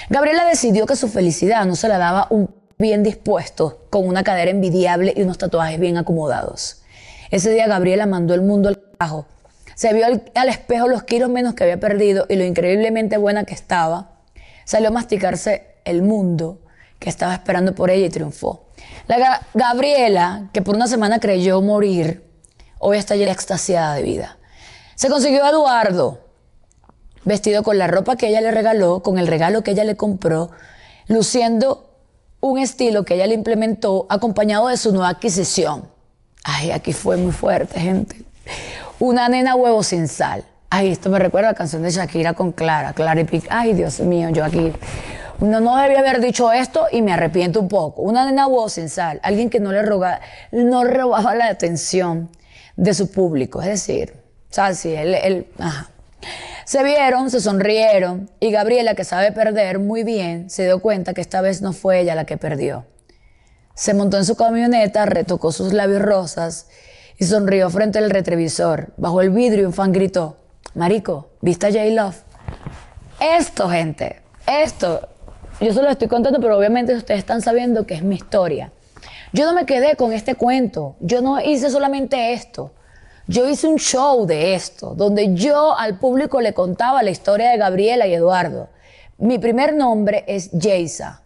Gabriela 0.10 0.46
decidió 0.46 0.86
que 0.86 0.96
su 0.96 1.08
felicidad 1.08 1.66
no 1.66 1.76
se 1.76 1.88
la 1.88 1.98
daba 1.98 2.28
un 2.30 2.54
bien 2.78 3.04
dispuesto, 3.04 3.86
con 3.90 4.08
una 4.08 4.24
cadera 4.24 4.52
envidiable 4.52 5.14
y 5.16 5.22
unos 5.22 5.38
tatuajes 5.38 5.80
bien 5.80 5.98
acomodados. 5.98 6.82
Ese 7.32 7.50
día 7.50 7.68
Gabriela 7.68 8.06
mandó 8.06 8.34
el 8.34 8.42
mundo 8.42 8.70
al 8.70 8.82
carajo. 8.82 9.26
Se 9.76 9.94
vio 9.94 10.06
al, 10.06 10.32
al 10.36 10.50
espejo 10.50 10.88
los 10.88 11.04
kilos 11.04 11.30
menos 11.30 11.54
que 11.54 11.64
había 11.64 11.80
perdido 11.80 12.26
y 12.30 12.36
lo 12.36 12.44
increíblemente 12.44 13.18
buena 13.18 13.46
que 13.46 13.54
estaba 13.54 14.15
salió 14.66 14.90
a 14.90 14.92
masticarse 14.92 15.76
el 15.86 16.02
mundo 16.02 16.60
que 17.00 17.10
estaba 17.10 17.34
esperando 17.34 17.74
por 17.74 17.90
ella 17.90 18.08
y 18.08 18.10
triunfó. 18.10 18.66
La 19.08 19.42
Gabriela, 19.54 20.50
que 20.52 20.62
por 20.62 20.76
una 20.76 20.88
semana 20.88 21.20
creyó 21.20 21.62
morir, 21.62 22.24
hoy 22.80 22.98
está 22.98 23.16
ya 23.16 23.32
extasiada 23.32 23.96
de 23.96 24.02
vida. 24.02 24.38
Se 24.96 25.10
consiguió 25.10 25.46
a 25.46 25.52
Eduardo, 25.52 26.20
vestido 27.24 27.64
con 27.64 27.78
la 27.78 27.88
ropa 27.88 28.16
que 28.16 28.28
ella 28.28 28.42
le 28.42 28.52
regaló, 28.52 29.02
con 29.02 29.18
el 29.18 29.28
regalo 29.28 29.64
que 29.64 29.72
ella 29.72 29.84
le 29.84 29.96
compró, 29.96 30.52
luciendo 31.08 31.90
un 32.40 32.60
estilo 32.60 33.06
que 33.06 33.16
ella 33.16 33.28
le 33.28 33.34
implementó, 33.36 34.06
acompañado 34.10 34.68
de 34.68 34.78
su 34.78 34.92
nueva 34.92 35.10
adquisición. 35.10 35.90
Ay, 36.44 36.72
aquí 36.72 36.94
fue 36.94 37.18
muy 37.18 37.32
fuerte, 37.32 37.80
gente. 37.80 38.24
Una 39.00 39.28
nena 39.30 39.56
huevo 39.56 39.84
sin 39.84 40.08
sal. 40.08 40.46
Ay, 40.78 40.92
esto 40.92 41.10
me 41.10 41.20
recuerda 41.20 41.48
a 41.48 41.52
la 41.54 41.58
canción 41.58 41.84
de 41.84 41.90
Shakira 41.90 42.34
con 42.34 42.52
Clara, 42.52 42.92
Clara 42.92 43.22
y 43.22 43.24
Pic. 43.24 43.46
Ay, 43.50 43.72
Dios 43.72 44.02
mío, 44.02 44.28
yo 44.32 44.44
aquí. 44.44 44.74
No, 45.40 45.62
no 45.62 45.78
debía 45.78 46.00
haber 46.00 46.20
dicho 46.20 46.52
esto 46.52 46.88
y 46.92 47.02
me 47.02 47.14
arrepiento 47.14 47.62
un 47.62 47.70
poco. 47.70 48.02
Una 48.02 48.26
nena 48.26 48.48
sal, 48.90 49.22
alguien 49.24 49.50
que 49.50 49.62
no 49.62 49.72
le 49.72 49.84
roga, 49.84 50.20
no 50.52 50.84
robaba 50.84 51.34
la 51.34 51.48
atención 51.48 52.30
de 52.76 52.94
su 52.94 53.10
público. 53.10 53.62
Es 53.62 53.70
decir, 53.70 54.16
¿sabes? 54.50 54.80
Sí, 54.80 54.94
él, 54.94 55.14
él 55.14 55.48
ajá. 55.60 55.92
Se 56.66 56.84
vieron, 56.84 57.30
se 57.30 57.40
sonrieron 57.40 58.30
y 58.42 58.52
Gabriela, 58.52 58.96
que 58.96 59.06
sabe 59.06 59.32
perder 59.32 59.80
muy 59.80 60.04
bien, 60.04 60.50
se 60.50 60.66
dio 60.66 60.82
cuenta 60.82 61.14
que 61.14 61.22
esta 61.22 61.40
vez 61.40 61.62
no 61.62 61.72
fue 61.72 62.02
ella 62.02 62.16
la 62.16 62.26
que 62.26 62.36
perdió. 62.36 62.86
Se 63.76 63.94
montó 63.94 64.18
en 64.18 64.26
su 64.26 64.36
camioneta, 64.36 65.06
retocó 65.06 65.54
sus 65.54 65.72
labios 65.72 66.02
rosas 66.02 66.68
y 67.18 67.24
sonrió 67.24 67.70
frente 67.70 67.98
al 68.00 68.10
retrovisor. 68.10 68.92
Bajo 68.98 69.22
el 69.22 69.30
vidrio 69.30 69.68
un 69.68 69.74
fan 69.74 69.94
gritó, 69.94 70.42
Marico, 70.76 71.30
¿viste 71.40 71.68
a 71.68 71.72
J-Love? 71.72 72.18
Esto, 73.22 73.70
gente, 73.70 74.22
esto, 74.46 75.08
yo 75.62 75.74
se 75.74 75.82
lo 75.82 75.90
estoy 75.90 76.10
contando, 76.10 76.42
pero 76.42 76.58
obviamente 76.58 76.94
ustedes 76.94 77.20
están 77.20 77.42
sabiendo 77.42 77.88
que 77.88 77.94
es 77.94 78.04
mi 78.04 78.16
historia. 78.16 78.74
Yo 79.32 79.46
no 79.46 79.54
me 79.54 79.66
quedé 79.66 79.96
con 79.96 80.12
este 80.12 80.36
cuento, 80.36 80.98
yo 81.00 81.22
no 81.22 81.40
hice 81.40 81.70
solamente 81.70 82.34
esto. 82.34 82.72
Yo 83.28 83.50
hice 83.50 83.68
un 83.68 83.78
show 83.78 84.26
de 84.28 84.54
esto, 84.54 84.94
donde 84.96 85.34
yo 85.34 85.76
al 85.78 85.98
público 85.98 86.42
le 86.42 86.54
contaba 86.54 87.02
la 87.02 87.10
historia 87.10 87.50
de 87.50 87.58
Gabriela 87.58 88.06
y 88.06 88.14
Eduardo. 88.14 88.70
Mi 89.18 89.40
primer 89.40 89.74
nombre 89.74 90.26
es 90.28 90.52
Jaysa. 90.52 91.22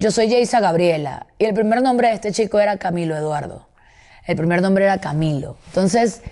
Yo 0.00 0.10
soy 0.10 0.30
Jaysa 0.30 0.60
Gabriela. 0.60 1.26
Y 1.38 1.44
el 1.44 1.54
primer 1.54 1.82
nombre 1.82 2.08
de 2.08 2.14
este 2.14 2.32
chico 2.32 2.58
era 2.58 2.78
Camilo 2.78 3.16
Eduardo. 3.16 3.68
El 4.26 4.36
primer 4.36 4.62
nombre 4.62 4.84
era 4.84 4.98
Camilo. 4.98 5.56
Entonces, 5.68 6.22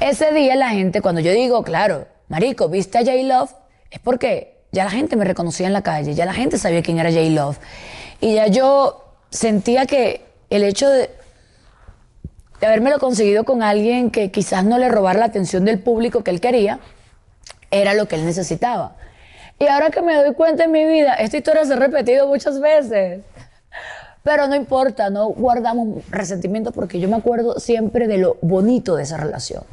ese 0.00 0.32
día 0.32 0.56
la 0.56 0.70
gente, 0.70 1.00
cuando 1.00 1.20
yo 1.20 1.32
digo, 1.32 1.62
claro, 1.62 2.06
Marico, 2.28 2.68
¿viste 2.68 2.98
a 2.98 3.00
J-Love? 3.00 3.50
Es 3.90 4.00
porque 4.00 4.58
ya 4.70 4.84
la 4.84 4.90
gente 4.90 5.16
me 5.16 5.24
reconocía 5.24 5.66
en 5.66 5.72
la 5.72 5.82
calle, 5.82 6.14
ya 6.14 6.24
la 6.24 6.34
gente 6.34 6.58
sabía 6.58 6.82
quién 6.82 6.98
era 6.98 7.10
J-Love. 7.10 7.58
Y 8.20 8.34
ya 8.34 8.46
yo 8.46 9.04
sentía 9.30 9.86
que 9.86 10.22
el 10.50 10.62
hecho 10.62 10.88
de, 10.88 11.10
de 12.60 12.66
habérmelo 12.66 12.98
conseguido 12.98 13.44
con 13.44 13.62
alguien 13.62 14.10
que 14.10 14.30
quizás 14.30 14.64
no 14.64 14.78
le 14.78 14.88
robara 14.88 15.18
la 15.18 15.26
atención 15.26 15.64
del 15.64 15.78
público 15.78 16.22
que 16.22 16.30
él 16.30 16.40
quería, 16.40 16.80
era 17.70 17.94
lo 17.94 18.08
que 18.08 18.16
él 18.16 18.24
necesitaba. 18.24 18.96
Y 19.58 19.66
ahora 19.66 19.90
que 19.90 20.02
me 20.02 20.14
doy 20.14 20.34
cuenta 20.34 20.64
en 20.64 20.72
mi 20.72 20.86
vida, 20.86 21.14
esta 21.14 21.36
historia 21.36 21.64
se 21.64 21.72
ha 21.74 21.76
repetido 21.76 22.28
muchas 22.28 22.60
veces. 22.60 23.20
Pero 24.28 24.46
no 24.46 24.54
importa, 24.54 25.08
no 25.08 25.28
guardamos 25.28 26.04
resentimiento 26.10 26.70
porque 26.70 27.00
yo 27.00 27.08
me 27.08 27.16
acuerdo 27.16 27.58
siempre 27.58 28.06
de 28.06 28.18
lo 28.18 28.36
bonito 28.42 28.94
de 28.94 29.04
esa 29.04 29.16
relación. 29.16 29.64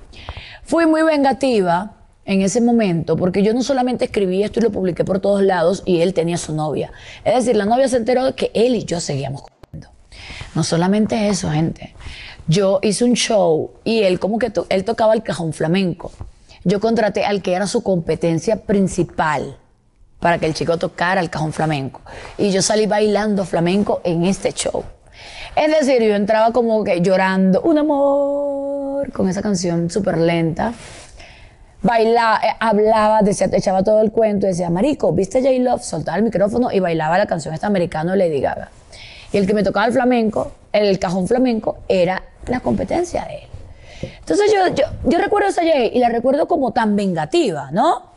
Fui 0.63 0.85
muy 0.85 1.01
vengativa 1.01 1.97
en 2.23 2.39
ese 2.39 2.61
momento 2.61 3.17
porque 3.17 3.43
yo 3.43 3.53
no 3.53 3.63
solamente 3.63 4.05
escribí 4.05 4.43
esto 4.43 4.61
y 4.61 4.63
lo 4.63 4.71
publiqué 4.71 5.03
por 5.03 5.19
todos 5.19 5.41
lados 5.41 5.83
y 5.85 5.99
él 5.99 6.13
tenía 6.13 6.37
su 6.37 6.55
novia. 6.55 6.93
Es 7.25 7.35
decir, 7.35 7.57
la 7.57 7.65
novia 7.65 7.89
se 7.89 7.97
enteró 7.97 8.23
de 8.23 8.33
que 8.33 8.49
él 8.53 8.75
y 8.75 8.85
yo 8.85 9.01
seguíamos 9.01 9.41
comiendo. 9.41 9.89
No 10.55 10.63
solamente 10.63 11.27
eso, 11.27 11.51
gente. 11.51 11.93
Yo 12.47 12.79
hice 12.81 13.03
un 13.03 13.15
show 13.15 13.71
y 13.83 14.03
él 14.03 14.21
como 14.21 14.39
que 14.39 14.53
él 14.69 14.85
tocaba 14.85 15.15
el 15.15 15.21
cajón 15.21 15.51
flamenco. 15.51 16.13
Yo 16.63 16.79
contraté 16.79 17.25
al 17.25 17.41
que 17.41 17.55
era 17.55 17.67
su 17.67 17.83
competencia 17.83 18.61
principal 18.61 19.57
para 20.19 20.37
que 20.37 20.45
el 20.45 20.53
chico 20.53 20.77
tocara 20.77 21.21
el 21.21 21.29
cajón 21.29 21.53
flamenco. 21.53 22.01
Y 22.37 22.51
yo 22.51 22.61
salí 22.61 22.87
bailando 22.87 23.45
flamenco 23.45 24.01
en 24.03 24.25
este 24.25 24.51
show. 24.53 24.83
Es 25.55 25.71
decir, 25.79 26.01
yo 26.01 26.15
entraba 26.15 26.51
como 26.51 26.83
que 26.83 27.01
llorando, 27.01 27.61
un 27.61 27.77
amor, 27.77 29.11
con 29.11 29.29
esa 29.29 29.41
canción 29.41 29.89
súper 29.89 30.17
lenta. 30.17 30.73
Bailaba, 31.81 32.39
eh, 32.43 32.55
hablaba, 32.59 33.21
decía, 33.21 33.47
echaba 33.53 33.83
todo 33.83 34.01
el 34.01 34.11
cuento, 34.11 34.47
decía, 34.47 34.69
Marico, 34.69 35.13
¿viste 35.13 35.41
J-Love? 35.41 35.83
Soltaba 35.83 36.17
el 36.17 36.23
micrófono 36.23 36.71
y 36.71 36.79
bailaba 36.79 37.17
la 37.17 37.27
canción 37.27 37.53
esta 37.53 37.67
americana 37.67 38.15
Lady 38.15 38.41
Gaga. 38.41 38.69
Y 39.31 39.37
el 39.37 39.47
que 39.47 39.53
me 39.53 39.63
tocaba 39.63 39.85
el 39.85 39.93
flamenco, 39.93 40.51
el 40.73 40.97
cajón 40.97 41.27
flamenco, 41.27 41.77
era 41.87 42.23
la 42.47 42.59
competencia 42.59 43.25
de 43.25 43.35
él. 43.35 44.11
Entonces 44.19 44.51
yo, 44.51 44.73
yo, 44.73 44.83
yo 45.05 45.19
recuerdo 45.19 45.49
esa 45.49 45.61
J 45.61 45.85
y 45.93 45.99
la 45.99 46.09
recuerdo 46.09 46.47
como 46.47 46.73
tan 46.73 46.95
vengativa, 46.95 47.69
¿no? 47.71 48.14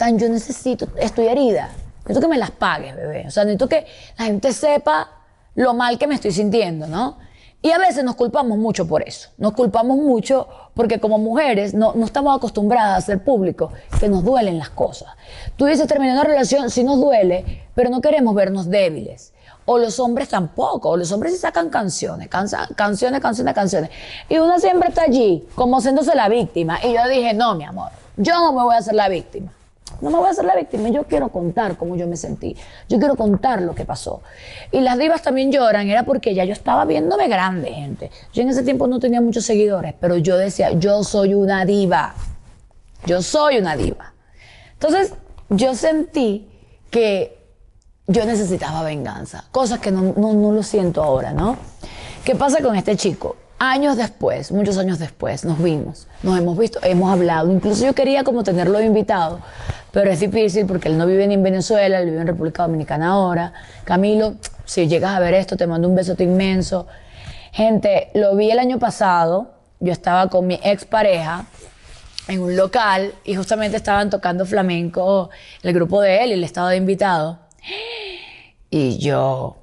Tan 0.00 0.18
yo 0.18 0.30
necesito, 0.30 0.88
estoy 0.96 1.26
herida, 1.26 1.68
necesito 1.98 2.22
que 2.22 2.28
me 2.28 2.38
las 2.38 2.52
pagues, 2.52 2.96
bebé. 2.96 3.26
O 3.26 3.30
sea, 3.30 3.44
necesito 3.44 3.68
que 3.68 3.84
la 4.18 4.24
gente 4.24 4.50
sepa 4.54 5.10
lo 5.54 5.74
mal 5.74 5.98
que 5.98 6.06
me 6.06 6.14
estoy 6.14 6.32
sintiendo, 6.32 6.86
¿no? 6.86 7.18
Y 7.60 7.70
a 7.70 7.76
veces 7.76 8.02
nos 8.02 8.14
culpamos 8.16 8.56
mucho 8.56 8.88
por 8.88 9.06
eso. 9.06 9.28
Nos 9.36 9.52
culpamos 9.52 9.98
mucho 9.98 10.48
porque 10.72 11.00
como 11.00 11.18
mujeres 11.18 11.74
no, 11.74 11.92
no 11.94 12.06
estamos 12.06 12.34
acostumbradas 12.34 12.96
a 12.96 13.00
ser 13.02 13.22
público, 13.22 13.72
que 14.00 14.08
nos 14.08 14.24
duelen 14.24 14.58
las 14.58 14.70
cosas. 14.70 15.10
Tú 15.56 15.66
dices, 15.66 15.86
terminar 15.86 16.14
una 16.14 16.24
relación, 16.24 16.70
sí 16.70 16.82
nos 16.82 16.98
duele, 16.98 17.64
pero 17.74 17.90
no 17.90 18.00
queremos 18.00 18.34
vernos 18.34 18.70
débiles. 18.70 19.34
O 19.66 19.76
los 19.76 20.00
hombres 20.00 20.30
tampoco, 20.30 20.88
o 20.88 20.96
los 20.96 21.12
hombres 21.12 21.34
sí 21.34 21.38
sacan 21.38 21.68
canciones, 21.68 22.28
canciones, 22.28 23.20
canciones, 23.20 23.54
canciones. 23.54 23.90
Y 24.30 24.38
una 24.38 24.58
siempre 24.58 24.88
está 24.88 25.02
allí, 25.02 25.46
como 25.54 25.76
haciéndose 25.76 26.14
la 26.14 26.30
víctima. 26.30 26.78
Y 26.82 26.94
yo 26.94 27.06
dije, 27.06 27.34
no, 27.34 27.54
mi 27.54 27.64
amor, 27.64 27.90
yo 28.16 28.32
no 28.32 28.54
me 28.54 28.62
voy 28.62 28.74
a 28.74 28.78
hacer 28.78 28.94
la 28.94 29.10
víctima. 29.10 29.52
No 30.00 30.10
me 30.10 30.18
voy 30.18 30.26
a 30.26 30.30
hacer 30.30 30.44
la 30.44 30.56
víctima, 30.56 30.88
yo 30.88 31.04
quiero 31.04 31.28
contar 31.28 31.76
cómo 31.76 31.96
yo 31.96 32.06
me 32.06 32.16
sentí. 32.16 32.56
Yo 32.88 32.98
quiero 32.98 33.16
contar 33.16 33.62
lo 33.62 33.74
que 33.74 33.84
pasó. 33.84 34.22
Y 34.72 34.80
las 34.80 34.98
divas 34.98 35.22
también 35.22 35.52
lloran, 35.52 35.88
era 35.88 36.04
porque 36.04 36.34
ya 36.34 36.44
yo 36.44 36.52
estaba 36.52 36.84
viéndome 36.84 37.28
grande, 37.28 37.72
gente. 37.72 38.10
Yo 38.32 38.42
en 38.42 38.48
ese 38.48 38.62
tiempo 38.62 38.86
no 38.86 38.98
tenía 39.00 39.20
muchos 39.20 39.44
seguidores, 39.44 39.94
pero 40.00 40.16
yo 40.16 40.36
decía, 40.36 40.72
yo 40.72 41.04
soy 41.04 41.34
una 41.34 41.64
diva. 41.64 42.14
Yo 43.06 43.22
soy 43.22 43.58
una 43.58 43.76
diva. 43.76 44.12
Entonces, 44.72 45.14
yo 45.48 45.74
sentí 45.74 46.48
que 46.90 47.38
yo 48.06 48.24
necesitaba 48.24 48.82
venganza, 48.82 49.44
cosas 49.52 49.78
que 49.78 49.92
no, 49.92 50.14
no, 50.16 50.32
no 50.32 50.52
lo 50.52 50.62
siento 50.62 51.02
ahora, 51.02 51.32
¿no? 51.32 51.56
¿Qué 52.24 52.34
pasa 52.34 52.60
con 52.60 52.74
este 52.74 52.96
chico? 52.96 53.36
Años 53.58 53.96
después, 53.96 54.52
muchos 54.52 54.78
años 54.78 54.98
después, 54.98 55.44
nos 55.44 55.62
vimos, 55.62 56.08
nos 56.22 56.38
hemos 56.38 56.58
visto, 56.58 56.80
hemos 56.82 57.12
hablado. 57.12 57.52
Incluso 57.52 57.84
yo 57.84 57.94
quería 57.94 58.24
como 58.24 58.42
tenerlo 58.42 58.80
invitado, 58.80 59.40
pero 59.92 60.10
es 60.10 60.20
difícil 60.20 60.66
porque 60.66 60.88
él 60.88 60.98
no 60.98 61.06
vive 61.06 61.26
ni 61.26 61.34
en 61.34 61.42
Venezuela, 61.42 61.98
él 61.98 62.10
vive 62.10 62.20
en 62.20 62.26
República 62.26 62.62
Dominicana 62.62 63.08
ahora. 63.08 63.52
Camilo, 63.84 64.34
si 64.64 64.86
llegas 64.88 65.14
a 65.14 65.20
ver 65.20 65.34
esto, 65.34 65.56
te 65.56 65.66
mando 65.66 65.88
un 65.88 65.94
besote 65.94 66.24
inmenso. 66.24 66.86
Gente, 67.52 68.10
lo 68.14 68.36
vi 68.36 68.50
el 68.50 68.58
año 68.58 68.78
pasado, 68.78 69.52
yo 69.80 69.92
estaba 69.92 70.28
con 70.28 70.46
mi 70.46 70.60
expareja 70.62 71.46
en 72.28 72.40
un 72.40 72.56
local 72.56 73.12
y 73.24 73.34
justamente 73.34 73.76
estaban 73.76 74.10
tocando 74.10 74.46
flamenco 74.46 75.30
el 75.62 75.72
grupo 75.72 76.00
de 76.00 76.22
él 76.22 76.30
y 76.30 76.32
él 76.34 76.44
estaba 76.44 76.70
de 76.70 76.76
invitado. 76.76 77.40
Y 78.70 78.98
yo, 78.98 79.56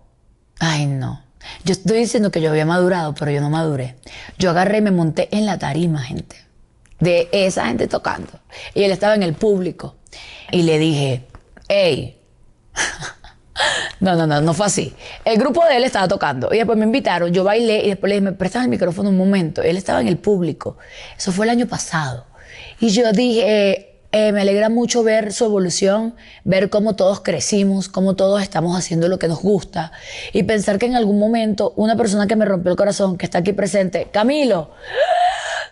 ay 0.60 0.86
no, 0.86 1.22
yo 1.64 1.74
estoy 1.74 2.00
diciendo 2.00 2.32
que 2.32 2.42
yo 2.42 2.50
había 2.50 2.66
madurado, 2.66 3.14
pero 3.14 3.32
yo 3.32 3.42
no 3.42 3.50
maduré. 3.50 3.96
Yo 4.38 4.50
agarré 4.50 4.80
y 4.80 4.82
me 4.82 4.92
monté 4.92 5.30
en 5.36 5.46
la 5.46 5.58
tarima, 5.58 6.02
gente, 6.02 6.36
de 7.00 7.30
esa 7.32 7.68
gente 7.68 7.88
tocando. 7.88 8.32
Y 8.74 8.84
él 8.84 8.92
estaba 8.92 9.16
en 9.16 9.24
el 9.24 9.34
público. 9.34 9.96
Y 10.52 10.64
le 10.64 10.80
dije, 10.80 11.28
hey. 11.68 12.20
no, 14.00 14.16
no, 14.16 14.28
no, 14.28 14.42
no 14.42 14.54
fue 14.54 14.66
así. 14.66 14.94
El 15.26 15.38
grupo 15.38 15.66
de 15.66 15.78
él 15.78 15.84
estaba 15.84 16.08
tocando. 16.08 16.54
Y 16.54 16.58
después 16.58 16.78
me 16.78 16.86
invitaron, 16.86 17.34
yo 17.34 17.44
bailé 17.44 17.86
y 17.86 17.90
después 17.90 18.10
le 18.10 18.16
dije, 18.16 18.32
me 18.32 18.34
prestas 18.34 18.64
el 18.64 18.70
micrófono 18.70 19.10
un 19.10 19.18
momento. 19.18 19.62
Él 19.62 19.78
estaba 19.78 20.02
en 20.02 20.08
el 20.08 20.18
público. 20.18 20.78
Eso 21.18 21.32
fue 21.32 21.46
el 21.46 21.52
año 21.52 21.68
pasado. 21.68 22.26
Y 22.80 22.90
yo 22.90 23.12
dije, 23.12 23.98
eh, 24.14 24.32
me 24.32 24.42
alegra 24.42 24.70
mucho 24.70 25.04
ver 25.04 25.34
su 25.34 25.46
evolución, 25.46 26.16
ver 26.44 26.70
cómo 26.70 26.96
todos 26.96 27.20
crecimos, 27.20 27.90
cómo 27.90 28.16
todos 28.16 28.42
estamos 28.42 28.78
haciendo 28.78 29.10
lo 29.10 29.20
que 29.20 29.28
nos 29.28 29.42
gusta 29.42 29.92
y 30.32 30.44
pensar 30.44 30.80
que 30.80 30.86
en 30.86 30.96
algún 30.96 31.20
momento 31.20 31.74
una 31.76 31.98
persona 31.98 32.26
que 32.26 32.36
me 32.36 32.46
rompió 32.46 32.72
el 32.72 32.78
corazón, 32.78 33.18
que 33.18 33.26
está 33.26 33.40
aquí 33.40 33.52
presente, 33.52 34.08
Camilo, 34.12 34.72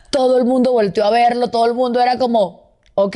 todo 0.10 0.38
el 0.38 0.46
mundo 0.46 0.74
volteó 0.74 1.06
a 1.06 1.12
verlo, 1.12 1.50
todo 1.50 1.66
el 1.66 1.76
mundo 1.76 2.02
era 2.02 2.18
como, 2.18 2.74
ok, 2.96 3.16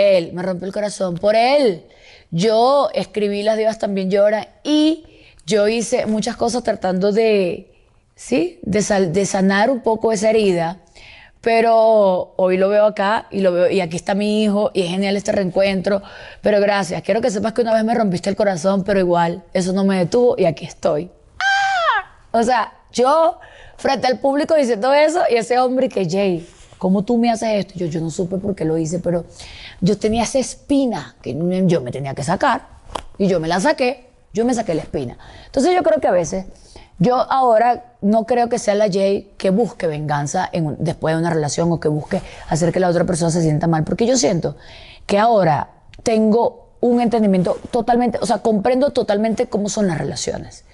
él 0.00 0.32
me 0.32 0.42
rompió 0.42 0.66
el 0.66 0.72
corazón 0.72 1.16
por 1.16 1.34
él. 1.34 1.84
Yo 2.30 2.90
escribí 2.94 3.42
Las 3.42 3.56
Divas 3.56 3.78
también 3.78 4.10
lloran 4.10 4.46
y 4.62 5.04
yo 5.46 5.68
hice 5.68 6.06
muchas 6.06 6.36
cosas 6.36 6.62
tratando 6.62 7.12
de, 7.12 7.72
¿sí? 8.14 8.60
de 8.62 9.26
sanar 9.26 9.70
un 9.70 9.80
poco 9.80 10.12
esa 10.12 10.30
herida 10.30 10.80
pero 11.40 12.34
hoy 12.36 12.58
lo 12.58 12.68
veo 12.68 12.84
acá 12.84 13.26
y 13.30 13.40
lo 13.40 13.52
veo 13.52 13.70
y 13.70 13.80
aquí 13.80 13.96
está 13.96 14.14
mi 14.14 14.42
hijo 14.42 14.70
y 14.74 14.82
es 14.82 14.90
genial 14.90 15.16
este 15.16 15.32
reencuentro. 15.32 16.02
Pero 16.42 16.60
gracias. 16.60 17.02
Quiero 17.02 17.20
que 17.20 17.30
sepas 17.30 17.54
que 17.54 17.62
una 17.62 17.72
vez 17.72 17.84
me 17.84 17.94
rompiste 17.94 18.28
el 18.28 18.36
corazón, 18.36 18.84
pero 18.84 19.00
igual 19.00 19.42
eso 19.54 19.72
no 19.72 19.84
me 19.84 19.98
detuvo 19.98 20.34
y 20.36 20.44
aquí 20.44 20.66
estoy. 20.66 21.10
¡Ah! 21.38 22.10
O 22.32 22.42
sea, 22.42 22.74
yo 22.92 23.38
frente 23.76 24.06
al 24.06 24.18
público 24.18 24.54
diciendo 24.54 24.92
eso 24.92 25.22
y 25.30 25.36
ese 25.36 25.58
hombre 25.58 25.88
que 25.88 26.08
Jay, 26.08 26.46
¿cómo 26.76 27.04
tú 27.04 27.16
me 27.16 27.30
haces 27.30 27.66
esto? 27.66 27.74
Yo, 27.76 27.86
yo 27.86 28.00
no 28.00 28.10
supe 28.10 28.36
por 28.36 28.54
qué 28.54 28.66
lo 28.66 28.76
hice, 28.76 28.98
pero 28.98 29.24
yo 29.80 29.98
tenía 29.98 30.24
esa 30.24 30.38
espina 30.38 31.16
que 31.22 31.34
yo 31.66 31.80
me 31.80 31.90
tenía 31.90 32.14
que 32.14 32.22
sacar 32.22 32.62
y 33.18 33.26
yo 33.26 33.40
me 33.40 33.48
la 33.48 33.60
saqué. 33.60 34.10
Yo 34.32 34.44
me 34.44 34.54
saqué 34.54 34.74
la 34.74 34.82
espina. 34.82 35.18
Entonces 35.46 35.74
yo 35.74 35.82
creo 35.82 36.00
que 36.00 36.06
a 36.06 36.12
veces 36.12 36.46
yo 36.98 37.16
ahora 37.16 37.94
no 38.00 38.26
creo 38.26 38.48
que 38.48 38.58
sea 38.58 38.74
la 38.74 38.90
Jay 38.90 39.32
que 39.38 39.50
busque 39.50 39.86
venganza 39.86 40.50
después 40.78 41.14
de 41.14 41.20
una 41.20 41.30
relación 41.30 41.72
o 41.72 41.80
que 41.80 41.88
busque 41.88 42.20
hacer 42.48 42.72
que 42.72 42.78
la 42.78 42.88
otra 42.88 43.04
persona 43.04 43.30
se 43.30 43.42
sienta 43.42 43.66
mal, 43.66 43.84
porque 43.84 44.06
yo 44.06 44.16
siento 44.16 44.56
que 45.06 45.18
ahora 45.18 45.70
tengo 46.02 46.68
un 46.80 47.00
entendimiento 47.00 47.58
totalmente, 47.70 48.18
o 48.20 48.26
sea, 48.26 48.38
comprendo 48.38 48.90
totalmente 48.90 49.46
cómo 49.46 49.68
son 49.68 49.86
las 49.86 49.98
relaciones. 49.98 50.64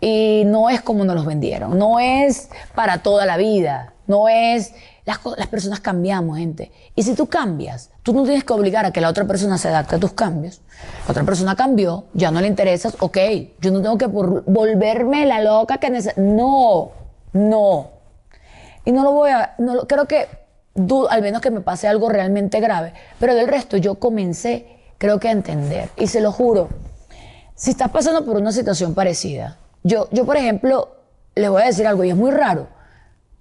Y 0.00 0.42
no 0.46 0.70
es 0.70 0.80
como 0.80 1.04
nos 1.04 1.14
los 1.14 1.24
vendieron, 1.24 1.78
no 1.78 2.00
es 2.00 2.50
para 2.74 2.98
toda 2.98 3.24
la 3.24 3.36
vida, 3.36 3.94
no 4.06 4.28
es 4.28 4.74
las, 5.04 5.48
personas 5.48 5.80
cambiamos, 5.80 6.38
gente. 6.38 6.70
Y 6.94 7.02
si 7.02 7.14
tú 7.14 7.26
cambias, 7.26 7.90
tú 8.02 8.12
no 8.12 8.24
tienes 8.24 8.44
que 8.44 8.52
obligar 8.52 8.84
a 8.84 8.92
que 8.92 9.00
la 9.00 9.08
otra 9.08 9.26
persona 9.26 9.58
se 9.58 9.68
adapte 9.68 9.96
a 9.96 9.98
tus 9.98 10.12
cambios. 10.12 10.60
La 11.06 11.12
otra 11.12 11.24
persona 11.24 11.56
cambió, 11.56 12.04
ya 12.14 12.30
no 12.30 12.40
le 12.40 12.46
interesas, 12.46 12.96
ok, 13.00 13.18
yo 13.60 13.70
no 13.70 13.82
tengo 13.82 13.98
que 13.98 14.06
volverme 14.06 15.26
la 15.26 15.42
loca 15.42 15.78
que. 15.78 15.90
No, 16.16 16.90
no. 17.32 17.90
Y 18.84 18.92
no 18.92 19.02
lo 19.02 19.12
voy 19.12 19.30
a, 19.30 19.54
no 19.58 19.86
creo 19.86 20.06
que, 20.06 20.28
al 21.10 21.22
menos 21.22 21.40
que 21.40 21.50
me 21.50 21.60
pase 21.60 21.88
algo 21.88 22.08
realmente 22.08 22.60
grave, 22.60 22.92
pero 23.18 23.34
del 23.34 23.48
resto 23.48 23.76
yo 23.76 23.96
comencé, 23.96 24.78
creo 24.98 25.18
que 25.18 25.28
a 25.28 25.32
entender. 25.32 25.90
Y 25.96 26.06
se 26.06 26.20
lo 26.20 26.32
juro, 26.32 26.68
si 27.54 27.70
estás 27.70 27.90
pasando 27.90 28.24
por 28.24 28.36
una 28.36 28.52
situación 28.52 28.94
parecida, 28.94 29.58
yo, 29.82 30.08
yo 30.12 30.24
por 30.24 30.36
ejemplo, 30.36 30.96
les 31.34 31.50
voy 31.50 31.62
a 31.62 31.66
decir 31.66 31.86
algo 31.86 32.04
y 32.04 32.10
es 32.10 32.16
muy 32.16 32.30
raro 32.30 32.79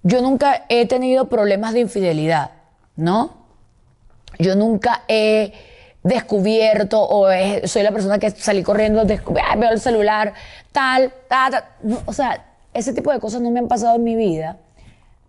yo 0.03 0.21
nunca 0.21 0.65
he 0.69 0.85
tenido 0.87 1.29
problemas 1.29 1.73
de 1.73 1.81
infidelidad, 1.81 2.51
¿no? 2.95 3.37
Yo 4.37 4.55
nunca 4.55 5.03
he 5.07 5.53
descubierto 6.03 7.01
o 7.01 7.27
soy 7.65 7.83
la 7.83 7.91
persona 7.91 8.19
que 8.19 8.29
salí 8.31 8.63
corriendo, 8.63 9.05
veo 9.05 9.71
el 9.71 9.79
celular, 9.79 10.33
tal, 10.71 11.11
tal, 11.27 11.63
o 12.05 12.13
sea, 12.13 12.45
ese 12.73 12.93
tipo 12.93 13.11
de 13.11 13.19
cosas 13.19 13.41
no 13.41 13.51
me 13.51 13.59
han 13.59 13.67
pasado 13.67 13.95
en 13.95 14.03
mi 14.03 14.15
vida. 14.15 14.57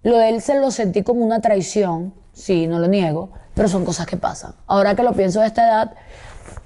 Lo 0.03 0.17
de 0.17 0.29
él 0.29 0.41
se 0.41 0.59
lo 0.59 0.71
sentí 0.71 1.03
como 1.03 1.25
una 1.25 1.41
traición, 1.41 2.15
sí, 2.33 2.67
no 2.67 2.79
lo 2.79 2.87
niego, 2.87 3.31
pero 3.55 3.69
son 3.69 3.85
cosas 3.85 4.07
que 4.07 4.17
pasan. 4.17 4.55
Ahora 4.67 4.95
que 4.95 5.03
lo 5.03 5.13
pienso 5.13 5.41
de 5.41 5.47
esta 5.47 5.67
edad, 5.67 5.95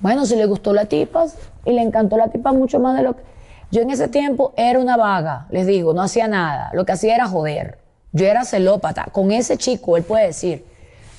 bueno, 0.01 0.27
si 0.27 0.37
le 0.37 0.47
gustó 0.47 0.73
la 0.73 0.85
tipa 0.85 1.27
y 1.65 1.73
le 1.73 1.83
encantó 1.83 2.17
la 2.17 2.29
tipa 2.29 2.53
mucho 2.53 2.79
más 2.79 2.97
de 2.97 3.03
lo 3.03 3.17
que... 3.17 3.23
Yo 3.71 3.81
en 3.81 3.91
ese 3.91 4.09
tiempo 4.09 4.53
era 4.57 4.79
una 4.79 4.97
vaga, 4.97 5.47
les 5.51 5.67
digo, 5.67 5.95
no 5.95 6.03
hacía 6.03 6.29
nada, 6.29 6.71
lo 6.75 6.85
que 6.85 6.93
hacía 6.93 7.15
era 7.15 7.27
joder. 7.27 7.84
Yo 8.15 8.27
era 8.27 8.45
celópata. 8.45 9.07
Con 9.11 9.33
ese 9.33 9.59
chico, 9.59 9.97
él 9.97 10.05
puede 10.05 10.29
decir, 10.29 10.65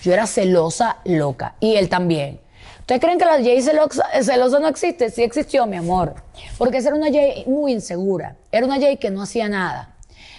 yo 0.01 0.13
era 0.13 0.25
celosa 0.25 0.97
loca. 1.03 1.55
Y 1.59 1.75
él 1.75 1.89
también. 1.89 2.39
¿Ustedes 2.79 3.01
creen 3.01 3.19
que 3.19 3.25
la 3.25 3.43
Jay 3.43 3.61
celosa, 3.61 4.59
no 4.59 4.67
existe? 4.69 5.09
Sí 5.09 5.21
existió, 5.21 5.65
mi 5.65 5.75
amor. 5.75 6.15
Porque 6.57 6.77
esa 6.77 6.89
era 6.89 6.97
una 6.97 7.11
Jay 7.11 7.43
muy 7.47 7.73
insegura. 7.73 8.37
Era 8.49 8.65
una 8.65 8.79
Jay 8.79 8.95
que 8.95 9.11
no 9.11 9.21
hacía 9.21 9.49
nada. 9.49 9.93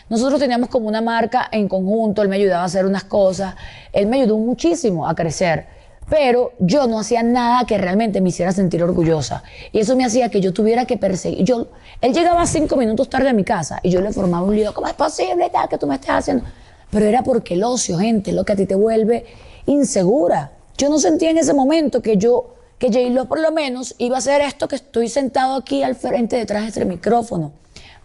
Nosotros 0.09 0.41
teníamos 0.41 0.71
como 0.71 0.89
una 0.89 1.03
marca 1.03 1.47
en 1.53 1.69
conjunto, 1.69 2.23
él 2.23 2.29
me 2.29 2.37
ayudaba 2.37 2.63
a 2.63 2.67
hacer 2.67 2.87
unas 2.87 3.05
cosas, 3.05 3.55
él 3.93 4.07
me 4.07 4.23
ayudó 4.23 4.39
muchísimo 4.39 5.07
a 5.09 5.15
crecer, 5.15 5.67
pero 6.09 6.53
yo 6.59 6.87
no 6.87 7.01
hacía 7.01 7.23
nada 7.23 7.65
que 7.67 7.79
realmente 7.79 8.21
me 8.21 8.29
hiciera 8.29 8.53
sentir 8.53 8.83
orgullosa. 8.83 9.43
Y 9.73 9.81
eso 9.81 9.97
me 9.97 10.05
hacía 10.05 10.29
que 10.31 10.41
yo 10.41 10.53
tuviera 10.53 10.85
que 10.85 10.97
perseguir. 10.97 11.45
Yo, 11.45 11.67
él 12.01 12.13
llegaba 12.13 12.47
cinco 12.47 12.77
minutos 12.77 13.11
tarde 13.11 13.29
a 13.29 13.33
mi 13.33 13.45
casa 13.45 13.81
y 13.83 13.91
yo 13.91 14.01
le 14.01 14.13
formaba 14.13 14.47
un 14.47 14.55
lío, 14.55 14.73
¿cómo 14.73 14.87
es 14.87 14.95
posible 14.95 15.51
que 15.69 15.79
tú 15.79 15.87
me 15.87 15.97
estés 15.97 16.11
haciendo? 16.11 16.45
Pero 16.91 17.07
era 17.07 17.23
porque 17.23 17.55
el 17.55 17.65
ocio, 17.65 17.99
gente, 17.99 18.33
lo 18.33 18.45
que 18.45 18.53
a 18.53 18.57
ti 18.57 18.67
te 18.67 18.77
vuelve 18.77 19.27
insegura. 19.67 20.53
Yo 20.79 20.89
no 20.89 20.99
sentía 20.99 21.31
en 21.31 21.39
ese 21.39 21.55
momento 21.55 22.01
que 22.01 22.17
yo, 22.17 22.55
que 22.79 22.89
J-Lo 22.89 23.27
por 23.27 23.41
lo 23.41 23.51
menos 23.51 23.95
iba 23.99 24.17
a 24.17 24.19
hacer 24.19 24.43
esto 24.43 24.69
que 24.69 24.77
estoy 24.77 25.09
sentado 25.09 25.57
aquí 25.57 25.83
al 25.83 25.97
frente 25.97 26.37
detrás 26.37 26.63
de 26.63 26.69
este 26.69 26.85
micrófono. 26.85 27.53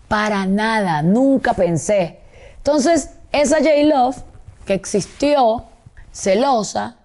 Para 0.07 0.45
nada, 0.45 1.03
nunca 1.03 1.53
pensé. 1.53 2.19
Entonces, 2.57 3.11
esa 3.31 3.57
J-Love 3.57 4.17
que 4.65 4.73
existió, 4.73 5.65
celosa, 6.11 6.97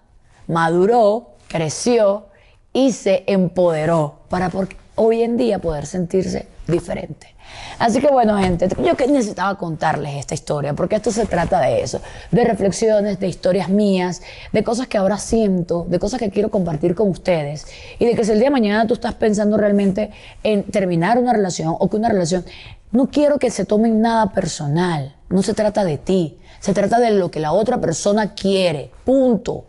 maduró, 0.47 1.35
creció 1.47 2.27
y 2.73 2.91
se 2.91 3.23
empoderó 3.27 4.19
para 4.29 4.51
hoy 4.95 5.21
en 5.21 5.37
día 5.37 5.59
poder 5.59 5.85
sentirse 5.85 6.47
diferente. 6.67 7.37
Así 7.79 8.01
que 8.01 8.07
bueno, 8.07 8.37
gente, 8.37 8.67
yo 8.83 8.95
que 8.97 9.07
necesitaba 9.07 9.57
contarles 9.57 10.15
esta 10.15 10.33
historia, 10.33 10.73
porque 10.73 10.95
esto 10.95 11.11
se 11.11 11.25
trata 11.25 11.61
de 11.61 11.81
eso, 11.81 12.01
de 12.31 12.43
reflexiones, 12.43 13.19
de 13.19 13.27
historias 13.27 13.69
mías, 13.69 14.21
de 14.51 14.63
cosas 14.63 14.87
que 14.87 14.97
ahora 14.97 15.17
siento, 15.17 15.85
de 15.87 15.99
cosas 15.99 16.19
que 16.19 16.29
quiero 16.29 16.49
compartir 16.49 16.95
con 16.95 17.09
ustedes, 17.09 17.67
y 17.99 18.05
de 18.05 18.15
que 18.15 18.23
si 18.23 18.31
el 18.31 18.39
día 18.39 18.47
de 18.47 18.51
mañana 18.51 18.87
tú 18.87 18.95
estás 18.95 19.13
pensando 19.13 19.57
realmente 19.57 20.11
en 20.43 20.63
terminar 20.63 21.17
una 21.19 21.33
relación 21.33 21.75
o 21.77 21.89
que 21.89 21.97
una 21.97 22.09
relación, 22.09 22.45
no 22.91 23.07
quiero 23.07 23.37
que 23.37 23.51
se 23.51 23.65
tomen 23.65 24.01
nada 24.01 24.31
personal, 24.31 25.15
no 25.29 25.43
se 25.43 25.53
trata 25.53 25.83
de 25.83 25.97
ti, 25.97 26.37
se 26.59 26.73
trata 26.73 26.99
de 26.99 27.11
lo 27.11 27.29
que 27.29 27.39
la 27.39 27.51
otra 27.51 27.79
persona 27.79 28.33
quiere, 28.33 28.91
punto. 29.05 29.65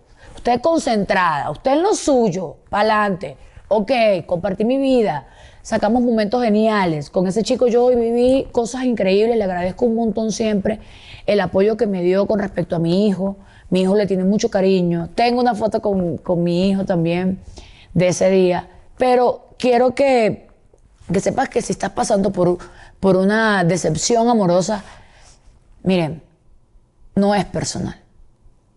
Usted 0.48 0.62
concentrada, 0.62 1.50
usted 1.50 1.72
en 1.72 1.82
lo 1.82 1.94
suyo, 1.94 2.56
para 2.70 3.04
adelante. 3.04 3.36
Ok, 3.68 3.92
compartí 4.24 4.64
mi 4.64 4.78
vida, 4.78 5.28
sacamos 5.60 6.02
momentos 6.02 6.42
geniales. 6.42 7.10
Con 7.10 7.26
ese 7.26 7.42
chico 7.42 7.66
yo 7.66 7.88
viví 7.88 8.48
cosas 8.50 8.84
increíbles, 8.84 9.36
le 9.36 9.44
agradezco 9.44 9.84
un 9.84 9.94
montón 9.94 10.32
siempre 10.32 10.80
el 11.26 11.38
apoyo 11.40 11.76
que 11.76 11.86
me 11.86 12.02
dio 12.02 12.26
con 12.26 12.38
respecto 12.38 12.76
a 12.76 12.78
mi 12.78 13.06
hijo. 13.06 13.36
Mi 13.68 13.82
hijo 13.82 13.94
le 13.94 14.06
tiene 14.06 14.24
mucho 14.24 14.48
cariño. 14.48 15.10
Tengo 15.14 15.38
una 15.38 15.54
foto 15.54 15.82
con, 15.82 16.42
mi 16.42 16.70
hijo 16.70 16.86
también 16.86 17.40
de 17.92 18.08
ese 18.08 18.30
día. 18.30 18.70
Pero 18.96 19.48
quiero 19.58 19.94
que, 19.94 20.48
que 21.12 21.20
sepas 21.20 21.50
que 21.50 21.60
si 21.60 21.72
estás 21.72 21.90
pasando 21.90 22.32
por, 22.32 22.56
por 23.00 23.18
una 23.18 23.64
decepción 23.64 24.30
amorosa, 24.30 24.82
miren, 25.82 26.22
no 27.16 27.34
es 27.34 27.44
personal. 27.44 28.00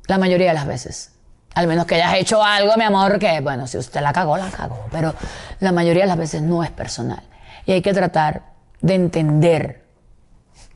La 0.07 0.17
mayoría 0.17 0.49
de 0.49 0.53
las 0.55 0.67
veces. 0.67 1.11
Al 1.53 1.67
menos 1.67 1.85
que 1.85 1.95
hayas 1.95 2.15
hecho 2.15 2.43
algo, 2.43 2.75
mi 2.77 2.83
amor, 2.83 3.19
que, 3.19 3.41
bueno, 3.41 3.67
si 3.67 3.77
usted 3.77 4.01
la 4.01 4.13
cagó, 4.13 4.37
la 4.37 4.49
cagó. 4.49 4.85
Pero 4.91 5.13
la 5.59 5.71
mayoría 5.71 6.03
de 6.03 6.07
las 6.07 6.17
veces 6.17 6.41
no 6.41 6.63
es 6.63 6.71
personal. 6.71 7.21
Y 7.65 7.73
hay 7.73 7.81
que 7.81 7.93
tratar 7.93 8.43
de 8.81 8.95
entender 8.95 9.85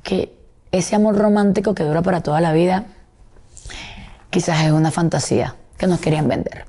que 0.03 0.37
ese 0.71 0.95
amor 0.95 1.17
romántico 1.17 1.73
que 1.73 1.83
dura 1.83 2.01
para 2.01 2.21
toda 2.21 2.41
la 2.41 2.51
vida, 2.51 2.83
quizás 4.29 4.65
es 4.65 4.71
una 4.71 4.91
fantasía 4.91 5.55
que 5.77 5.87
nos 5.87 5.99
querían 5.99 6.27
vender. 6.27 6.65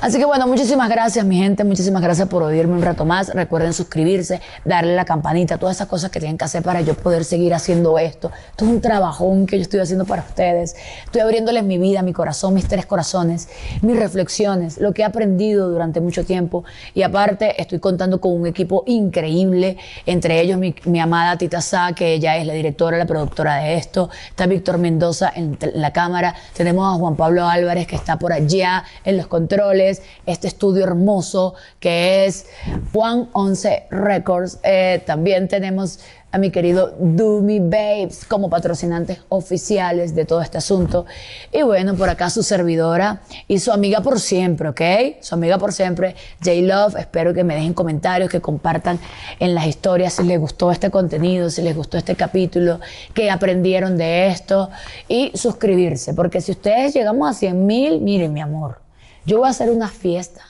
Así 0.00 0.18
que 0.18 0.24
bueno, 0.24 0.46
muchísimas 0.46 0.88
gracias 0.88 1.24
mi 1.24 1.38
gente, 1.38 1.64
muchísimas 1.64 2.02
gracias 2.02 2.28
por 2.28 2.42
oírme 2.42 2.74
un 2.74 2.82
rato 2.82 3.04
más. 3.04 3.28
Recuerden 3.28 3.72
suscribirse, 3.72 4.40
darle 4.64 4.94
la 4.94 5.04
campanita, 5.04 5.58
todas 5.58 5.76
esas 5.76 5.88
cosas 5.88 6.10
que 6.10 6.20
tienen 6.20 6.38
que 6.38 6.44
hacer 6.44 6.62
para 6.62 6.80
yo 6.80 6.94
poder 6.94 7.24
seguir 7.24 7.54
haciendo 7.54 7.98
esto. 7.98 8.30
Esto 8.50 8.64
es 8.64 8.70
un 8.70 8.80
trabajón 8.80 9.46
que 9.46 9.56
yo 9.56 9.62
estoy 9.62 9.80
haciendo 9.80 10.04
para 10.04 10.22
ustedes. 10.22 10.76
Estoy 11.04 11.20
abriéndoles 11.20 11.64
mi 11.64 11.78
vida, 11.78 12.02
mi 12.02 12.12
corazón, 12.12 12.54
mis 12.54 12.68
tres 12.68 12.86
corazones, 12.86 13.48
mis 13.82 13.98
reflexiones, 13.98 14.78
lo 14.78 14.92
que 14.92 15.02
he 15.02 15.04
aprendido 15.04 15.68
durante 15.70 16.00
mucho 16.00 16.24
tiempo. 16.24 16.64
Y 16.94 17.02
aparte 17.02 17.60
estoy 17.60 17.78
contando 17.78 18.20
con 18.20 18.32
un 18.32 18.46
equipo 18.46 18.84
increíble, 18.86 19.76
entre 20.04 20.40
ellos 20.40 20.58
mi, 20.58 21.00
amada 21.00 21.36
Tita 21.36 21.60
Sá, 21.60 21.92
que 21.94 22.14
ella 22.14 22.36
es 22.36 22.46
la 22.46 22.54
directora, 22.54 22.96
la 22.98 23.06
productora 23.06 23.56
de 23.56 23.76
esto. 23.76 24.10
Está 24.28 24.46
Víctor 24.46 24.78
Mendoza 24.78 25.32
en 25.34 25.58
la 25.74 25.92
cámara. 25.92 26.34
Tenemos 26.54 26.94
a 26.94 26.98
Juan 26.98 27.16
Pablo 27.16 27.46
Álvarez 27.46 27.86
que 27.86 27.96
está 27.96 28.18
por 28.18 28.32
allá 28.32 28.84
en 29.04 29.16
los 29.16 29.26
controles 29.56 30.02
este 30.26 30.48
estudio 30.48 30.84
hermoso 30.84 31.54
que 31.80 32.26
es 32.26 32.46
Juan 32.92 33.30
11 33.32 33.86
Records. 33.90 34.58
Eh, 34.62 35.02
también 35.06 35.48
tenemos 35.48 36.00
a 36.30 36.38
mi 36.38 36.50
querido 36.50 36.94
Doomy 36.98 37.60
Babes 37.60 38.26
como 38.26 38.50
patrocinantes 38.50 39.20
oficiales 39.30 40.14
de 40.14 40.26
todo 40.26 40.42
este 40.42 40.58
asunto. 40.58 41.06
Y 41.50 41.62
bueno, 41.62 41.94
por 41.94 42.10
acá 42.10 42.28
su 42.28 42.42
servidora 42.42 43.22
y 43.48 43.58
su 43.60 43.72
amiga 43.72 44.02
por 44.02 44.20
siempre, 44.20 44.68
¿ok? 44.68 44.80
Su 45.22 45.34
amiga 45.34 45.56
por 45.56 45.72
siempre, 45.72 46.14
J 46.44 46.56
Love. 46.60 46.96
Espero 46.96 47.32
que 47.32 47.42
me 47.42 47.54
dejen 47.54 47.72
comentarios, 47.72 48.28
que 48.28 48.42
compartan 48.42 48.98
en 49.38 49.54
las 49.54 49.66
historias 49.66 50.12
si 50.12 50.24
les 50.24 50.38
gustó 50.38 50.70
este 50.70 50.90
contenido, 50.90 51.48
si 51.48 51.62
les 51.62 51.74
gustó 51.74 51.96
este 51.96 52.14
capítulo, 52.14 52.80
que 53.14 53.30
aprendieron 53.30 53.96
de 53.96 54.26
esto 54.26 54.68
y 55.08 55.32
suscribirse, 55.34 56.12
porque 56.12 56.42
si 56.42 56.52
ustedes 56.52 56.92
llegamos 56.92 57.30
a 57.30 57.32
100 57.32 57.64
mil, 57.64 58.00
miren 58.02 58.34
mi 58.34 58.42
amor 58.42 58.85
yo 59.26 59.38
voy 59.38 59.48
a 59.48 59.50
hacer 59.50 59.70
una 59.70 59.88
fiesta. 59.88 60.42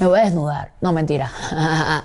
Me 0.00 0.06
voy 0.06 0.18
a 0.18 0.24
desnudar. 0.24 0.72
No, 0.80 0.92
mentira. 0.92 1.30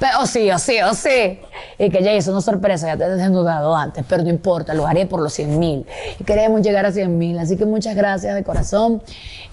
pero 0.00 0.26
sí, 0.26 0.50
o 0.50 0.58
sí, 0.58 0.82
o 0.82 0.92
sí. 0.92 1.38
Y 1.78 1.88
que 1.88 2.02
ya 2.02 2.12
hizo 2.12 2.32
una 2.32 2.40
sorpresa, 2.40 2.88
ya 2.88 2.96
te 2.96 3.04
has 3.04 3.16
desnudado 3.16 3.74
antes, 3.74 4.04
pero 4.08 4.24
no 4.24 4.28
importa, 4.28 4.74
lo 4.74 4.86
haré 4.86 5.06
por 5.06 5.20
los 5.20 5.32
100 5.32 5.58
mil. 5.58 5.86
Y 6.18 6.24
queremos 6.24 6.60
llegar 6.62 6.84
a 6.84 6.92
100 6.92 7.16
mil. 7.16 7.38
Así 7.38 7.56
que 7.56 7.64
muchas 7.64 7.94
gracias 7.94 8.34
de 8.34 8.42
corazón. 8.42 9.02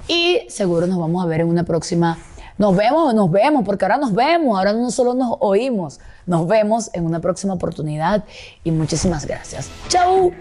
Y 0.08 0.42
seguro 0.50 0.88
nos 0.88 0.98
vamos 0.98 1.24
a 1.24 1.28
ver 1.28 1.42
en 1.42 1.48
una 1.48 1.64
próxima. 1.64 2.18
Nos 2.58 2.76
vemos, 2.76 3.14
nos 3.14 3.30
vemos, 3.30 3.64
porque 3.64 3.86
ahora 3.86 3.98
nos 3.98 4.14
vemos, 4.14 4.58
ahora 4.58 4.74
no 4.74 4.90
solo 4.90 5.14
nos 5.14 5.38
oímos. 5.40 6.00
Nos 6.26 6.48
vemos 6.48 6.90
en 6.94 7.06
una 7.06 7.20
próxima 7.20 7.54
oportunidad 7.54 8.24
y 8.64 8.72
muchísimas 8.72 9.28
gracias. 9.28 9.70
¡Chao! 9.90 10.32